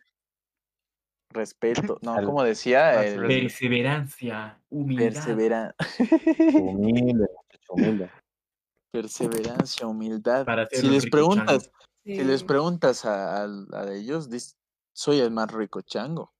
[1.35, 1.99] Respeto.
[2.01, 3.19] No, Al- como decía, el.
[3.27, 5.05] Perseverancia, humildad.
[5.13, 5.75] persevera-
[6.61, 7.27] Humilde,
[7.69, 8.09] humilde.
[8.91, 10.45] perseverancia, humildad.
[10.45, 11.69] Para Si les preguntas,
[12.03, 12.15] Sí.
[12.17, 14.29] si les preguntas a, a- a ellos,
[14.93, 16.31] soy el más rico chango.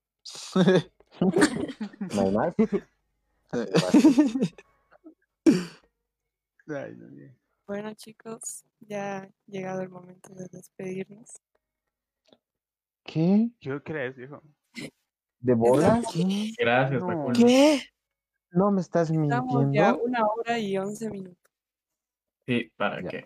[7.67, 11.29] Bueno, chicos, ya ha llegado el momento de despedirnos.
[13.03, 13.49] ¿Qué?
[13.59, 14.41] ¿Qué crees, viejo?
[15.39, 16.03] ¿De bolas?
[16.57, 17.31] Gracias, No.
[17.33, 17.81] ¿Qué?
[18.51, 20.03] No me estás Estamos ya mintiendo.
[20.03, 21.37] una hora y once minutos.
[22.47, 23.09] Sí, para Ya.
[23.09, 23.25] que.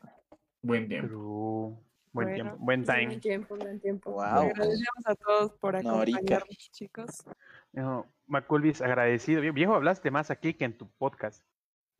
[0.62, 1.08] Buen tiempo.
[1.08, 1.86] Pero...
[2.12, 3.20] Buen Bueno, tiempo, buen Buen time.
[3.20, 4.12] tiempo, buen tiempo.
[4.14, 4.22] Wow.
[4.24, 7.24] Agradecemos a todos por acompañarnos, chicos.
[7.72, 9.44] No, Maculvis, agradecido.
[9.44, 11.46] Vie- Viejo, hablaste más aquí que en tu podcast.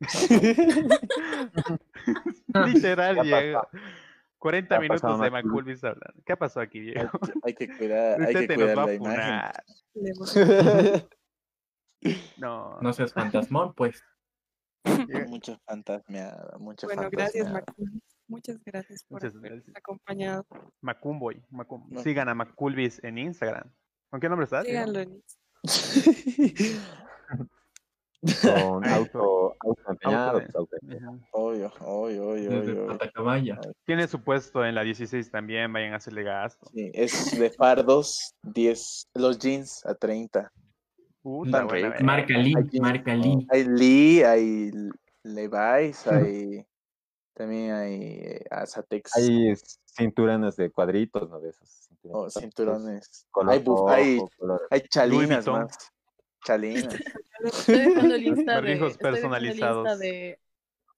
[2.66, 3.62] Literal, Diego.
[4.40, 5.44] 40 Ya minutos de Maculvis.
[5.44, 6.22] Maculvis hablando.
[6.26, 7.18] ¿Qué pasó aquí, Hay viejo?
[7.20, 9.52] que, hay que cuidar, hay que cuidar la imagen.
[12.38, 14.02] No, No seas fantasmón, pues.
[15.28, 17.52] mucha fantasmeada, mucha Bueno, gracias.
[17.52, 18.02] Maculvis.
[18.26, 20.46] Muchas gracias por Muchas habernos acompañado.
[20.80, 21.44] Macumboy.
[21.50, 22.00] Macum- No.
[22.00, 23.70] Sigan a Maculvis en Instagram.
[24.08, 24.64] ¿Con qué nombre estás?
[24.64, 25.22] Síganlo en
[28.42, 30.42] Con auto, auto empeñado.
[30.42, 31.00] Pues.
[31.32, 32.98] Obvio, obvio, obvio, obvio.
[33.86, 36.66] Tiene su puesto en la 16 también, vayan a hacerle gasto.
[36.74, 40.52] Sí, es de fardos, 10, los jeans a 30.
[41.22, 41.94] Puta, buena.
[42.02, 43.46] Marca Lee, Hay- marca Lee.
[43.50, 44.70] Hay Lee, hay
[45.24, 46.66] Levi's, hay
[47.34, 49.54] también hay eh, Azatex, Hay
[49.86, 51.40] cinturones de cuadritos, ¿no?
[51.40, 52.36] De esos cinturones.
[52.36, 55.90] oh, cinturones, Color hay, buf- hay, rojo, color- hay chalinas más.
[56.44, 56.94] Chalinas.
[57.44, 59.98] Estoy dejando el Insta de, Barbijos estoy dejando el Insta personalizados.
[59.98, 60.38] de,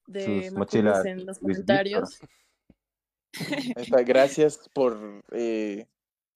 [0.07, 2.19] de Sus mochilas en los comentarios.
[3.33, 5.87] Ahí está, Gracias por eh,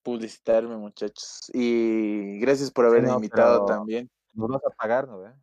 [0.03, 1.49] publicitarme, muchachos.
[1.53, 4.09] Y gracias por haberme no, invitado también.
[4.33, 5.19] Nos vas a pagar, ¿no?
[5.19, 5.33] ve?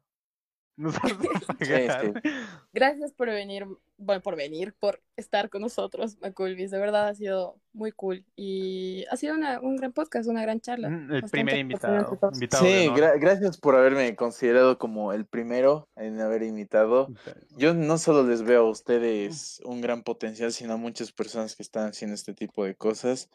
[0.76, 1.12] Nos vas
[1.48, 2.12] a pagar.
[2.22, 2.30] sí.
[2.72, 3.64] Gracias por venir,
[3.96, 6.72] bueno, por venir, por estar con nosotros, Maculvis.
[6.72, 8.24] De verdad ha sido muy cool.
[8.34, 10.88] Y ha sido una- un gran podcast, una gran charla.
[10.88, 12.18] Mm, El Bastante primer invitado.
[12.32, 17.08] Sí, gra- gracias por haberme considerado como el primero en haber invitado.
[17.56, 21.62] Yo no solo les veo a ustedes un gran potencial, sino a muchas personas que
[21.62, 23.30] están haciendo este tipo de cosas.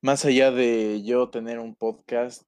[0.00, 2.44] Más allá de yo tener un podcast,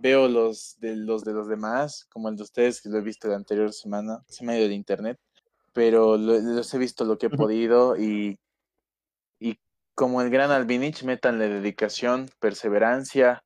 [0.00, 3.28] veo los de los de los demás, como el de ustedes, que lo he visto
[3.28, 5.18] la anterior semana, se me ha ido el internet,
[5.72, 8.38] pero lo- los he visto lo que he podido y,
[9.40, 9.58] y
[9.94, 13.42] como el gran Albinich, métanle dedicación, perseverancia,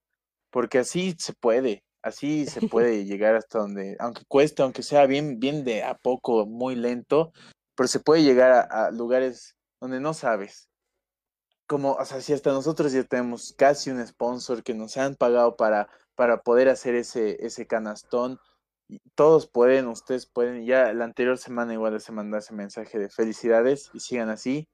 [0.50, 5.38] porque así se puede, así se puede llegar hasta donde, aunque cueste, aunque sea bien,
[5.40, 7.32] bien de a poco, muy lento,
[7.74, 10.68] pero se puede llegar a, a lugares donde no sabes.
[11.66, 15.56] Como, o sea, si hasta nosotros ya tenemos casi un sponsor que nos han pagado
[15.56, 15.88] para,
[16.22, 18.38] para poder hacer ese, ese canastón,
[19.16, 20.64] todos pueden, ustedes pueden.
[20.64, 24.68] Ya la anterior semana igual les mandé ese mensaje de felicidades y sigan así,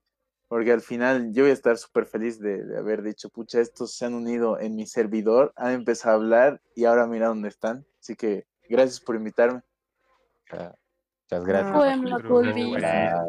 [0.47, 3.95] porque al final yo voy a estar súper feliz de, de haber dicho, pucha, estos
[3.95, 7.83] se han unido en mi servidor, han empezado a hablar y ahora mira dónde están.
[7.99, 9.63] Así que gracias por invitarme.
[10.51, 10.75] Ah,
[11.23, 11.75] Muchas gracias.
[11.75, 12.83] Bueno, Maculvis.
[12.83, 13.25] Ah,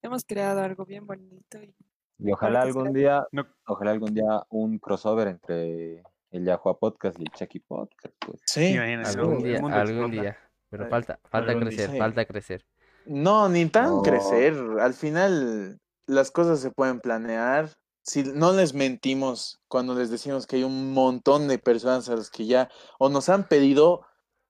[0.00, 1.74] Hemos creado algo bien bonito y
[2.18, 3.46] Y ojalá algún día, No.
[3.66, 6.02] ojalá algún día un crossover entre
[6.34, 8.40] el Yahua Podcast y el Chucky Podcast, pues.
[8.44, 8.76] Sí.
[8.76, 10.38] Algún día, algún día.
[10.68, 12.64] Pero falta, falta crecer, falta crecer.
[13.06, 14.02] No, ni tan No.
[14.02, 14.54] crecer.
[14.80, 17.70] Al final las cosas se pueden planear.
[18.02, 22.30] Si no les mentimos cuando les decimos que hay un montón de personas a las
[22.30, 24.04] que ya o nos han pedido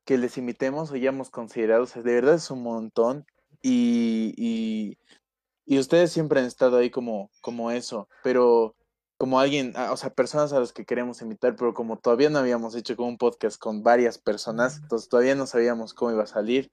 [0.07, 3.27] que les invitemos o ya hemos considerado, o sea, de verdad es un montón
[3.63, 4.99] y, y,
[5.67, 8.75] y ustedes siempre han estado ahí como, como eso, pero
[9.25, 12.41] como alguien, ah, o sea, personas a las que queremos invitar, pero como todavía no
[12.41, 16.27] habíamos hecho como un podcast con varias personas, entonces todavía no sabíamos cómo iba a
[16.27, 16.71] salir.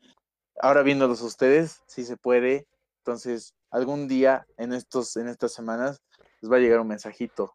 [0.60, 2.68] Ahora viéndolos ustedes, sí se puede.
[2.98, 6.02] Entonces, algún día en estos, en estas semanas,
[6.41, 7.53] les va a llegar un mensajito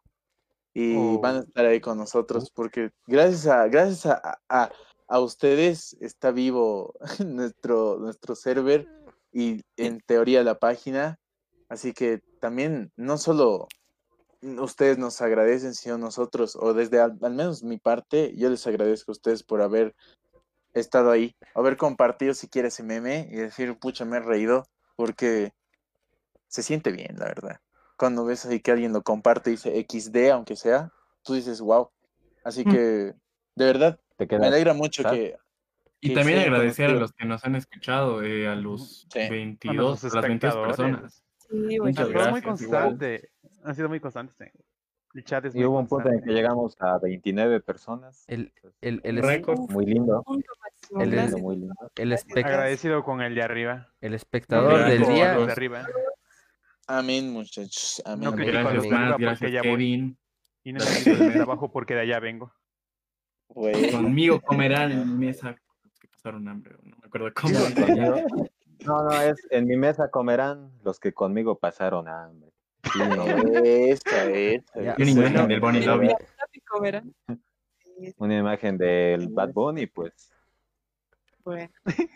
[0.73, 1.19] y Oh.
[1.19, 4.71] van a estar ahí con nosotros, porque gracias a, gracias a, a,
[5.07, 8.87] a ustedes está vivo nuestro, nuestro server
[9.31, 11.19] y en teoría la página.
[11.69, 13.67] Así que también no solo
[14.41, 19.11] ustedes nos agradecen, sino nosotros, o desde al, al menos mi parte, yo les agradezco
[19.11, 19.95] a ustedes por haber
[20.73, 24.65] estado ahí, haber compartido si quieres ese meme y decir, pucha, me he reído,
[24.95, 25.53] porque
[26.47, 27.59] se siente bien, la verdad.
[27.97, 30.91] Cuando ves ahí que alguien lo comparte y dice XD, aunque sea,
[31.23, 31.89] tú dices, wow.
[32.43, 32.71] Así Mm.
[32.71, 32.79] que,
[33.55, 35.31] de verdad, Te me alegra mucho ¿sabes?
[35.31, 35.37] que
[35.99, 39.27] Y también agradecer a los que nos han escuchado, eh, a los Sí.
[39.29, 40.77] 22, nuestros a las 22 espectadores.
[40.77, 41.23] personas.
[41.39, 42.97] Sí, Muchas muy igual.
[43.63, 44.39] Han sido muy constantes.
[44.41, 44.51] eh.
[45.13, 48.23] El chat es Y muy hubo un punto en el que llegamos a 29 personas.
[48.27, 49.57] El, el, el, Récord.
[49.71, 50.23] Muy lindo.
[50.27, 50.43] El-
[50.95, 51.41] muy lindo, Gracias.
[51.41, 51.73] muy lindo.
[51.95, 52.45] el, Gracias.
[52.45, 53.87] Agradecido con el de arriba.
[54.01, 54.89] el espectador Gracias.
[54.89, 55.37] del critico día.
[55.45, 55.87] de arriba.
[56.87, 58.01] Amén, muchachos.
[58.05, 58.23] Amén.
[58.25, 59.71] No critico a los Gracias, más, gracias, ya voy.
[59.71, 60.17] Kevin.
[60.63, 62.53] Y no necesito el trabajo porque de allá vengo.
[63.49, 63.91] Güey.
[63.91, 65.55] Conmigo comerán en mi mesa.
[65.99, 67.53] Que pasaron hambre, no me acuerdo cómo.
[68.85, 72.51] No, no, es en mi mesa comerán los que conmigo pasaron hambre.
[72.93, 73.25] Sí, no,
[73.63, 74.81] Esta, esta.
[74.81, 76.09] Ya, Y una imagen del Bonnie Lobby.
[78.17, 80.31] Una imagen del Bad Bunny, pues.
[81.43, 81.69] bueno.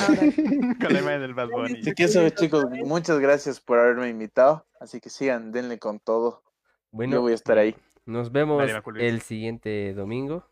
[0.00, 0.20] Ahora,
[0.80, 1.80] Con la imagen del Bad Bunny.
[1.80, 4.66] Así que eso, chicos, muchas gracias por haberme invitado.
[4.80, 6.42] Así que sigan, denle con todo.
[6.90, 7.74] Bueno, Yo voy a estar ahí.
[8.04, 8.62] nos vemos
[8.98, 10.46] el siguiente domingo.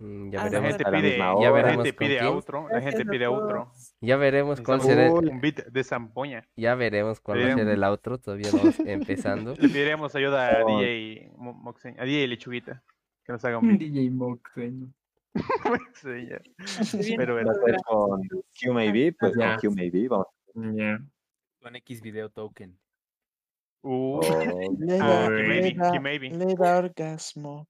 [0.00, 2.68] Mm, Ya Ah, La veremos, gente la pide, misma Ya la veremos gente pide outro,
[2.68, 3.72] la gente pide outro.
[4.00, 6.46] ya veremos cuál será, un beat de zampoña.
[6.56, 8.18] ya veremos cuál va a ser el outro.
[8.18, 9.54] Todavía vamos empezando.
[9.56, 10.80] Le pediremos ayuda a Oh.
[10.80, 12.82] DJ Mo- Moxen- a DJ Lechuguita
[13.24, 13.80] que nos haga un beat.
[13.80, 14.94] DJ Moxen.
[17.16, 19.56] Pero Va bueno, a ser con Q Maybe, pues Ya.
[19.56, 20.08] con Q Maybe.
[20.08, 20.26] Vamos.
[20.54, 20.98] Ya.
[21.60, 22.78] Con X video token.
[23.82, 24.20] uh, Oh,
[24.78, 27.66] Le Ah, da- que le maybe, da- le da orgasmo.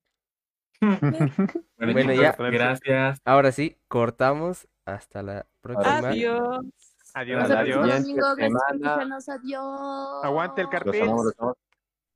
[0.80, 2.32] Bueno, Bueno, chicos, ya.
[2.50, 3.20] Gracias.
[3.24, 4.68] Ahora sí, cortamos.
[4.84, 6.09] Hasta la próxima.
[6.09, 6.60] Adiós.
[7.14, 7.84] Adiós, adiós.
[7.84, 8.62] siguiente domingo, gracias por semana.
[8.72, 9.28] escucharnos.
[9.28, 10.24] Adiós.
[10.24, 11.02] Aguante el los carpet.
[11.02, 11.56] amamos, los amamos.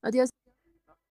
[0.02, 0.30] Adiós.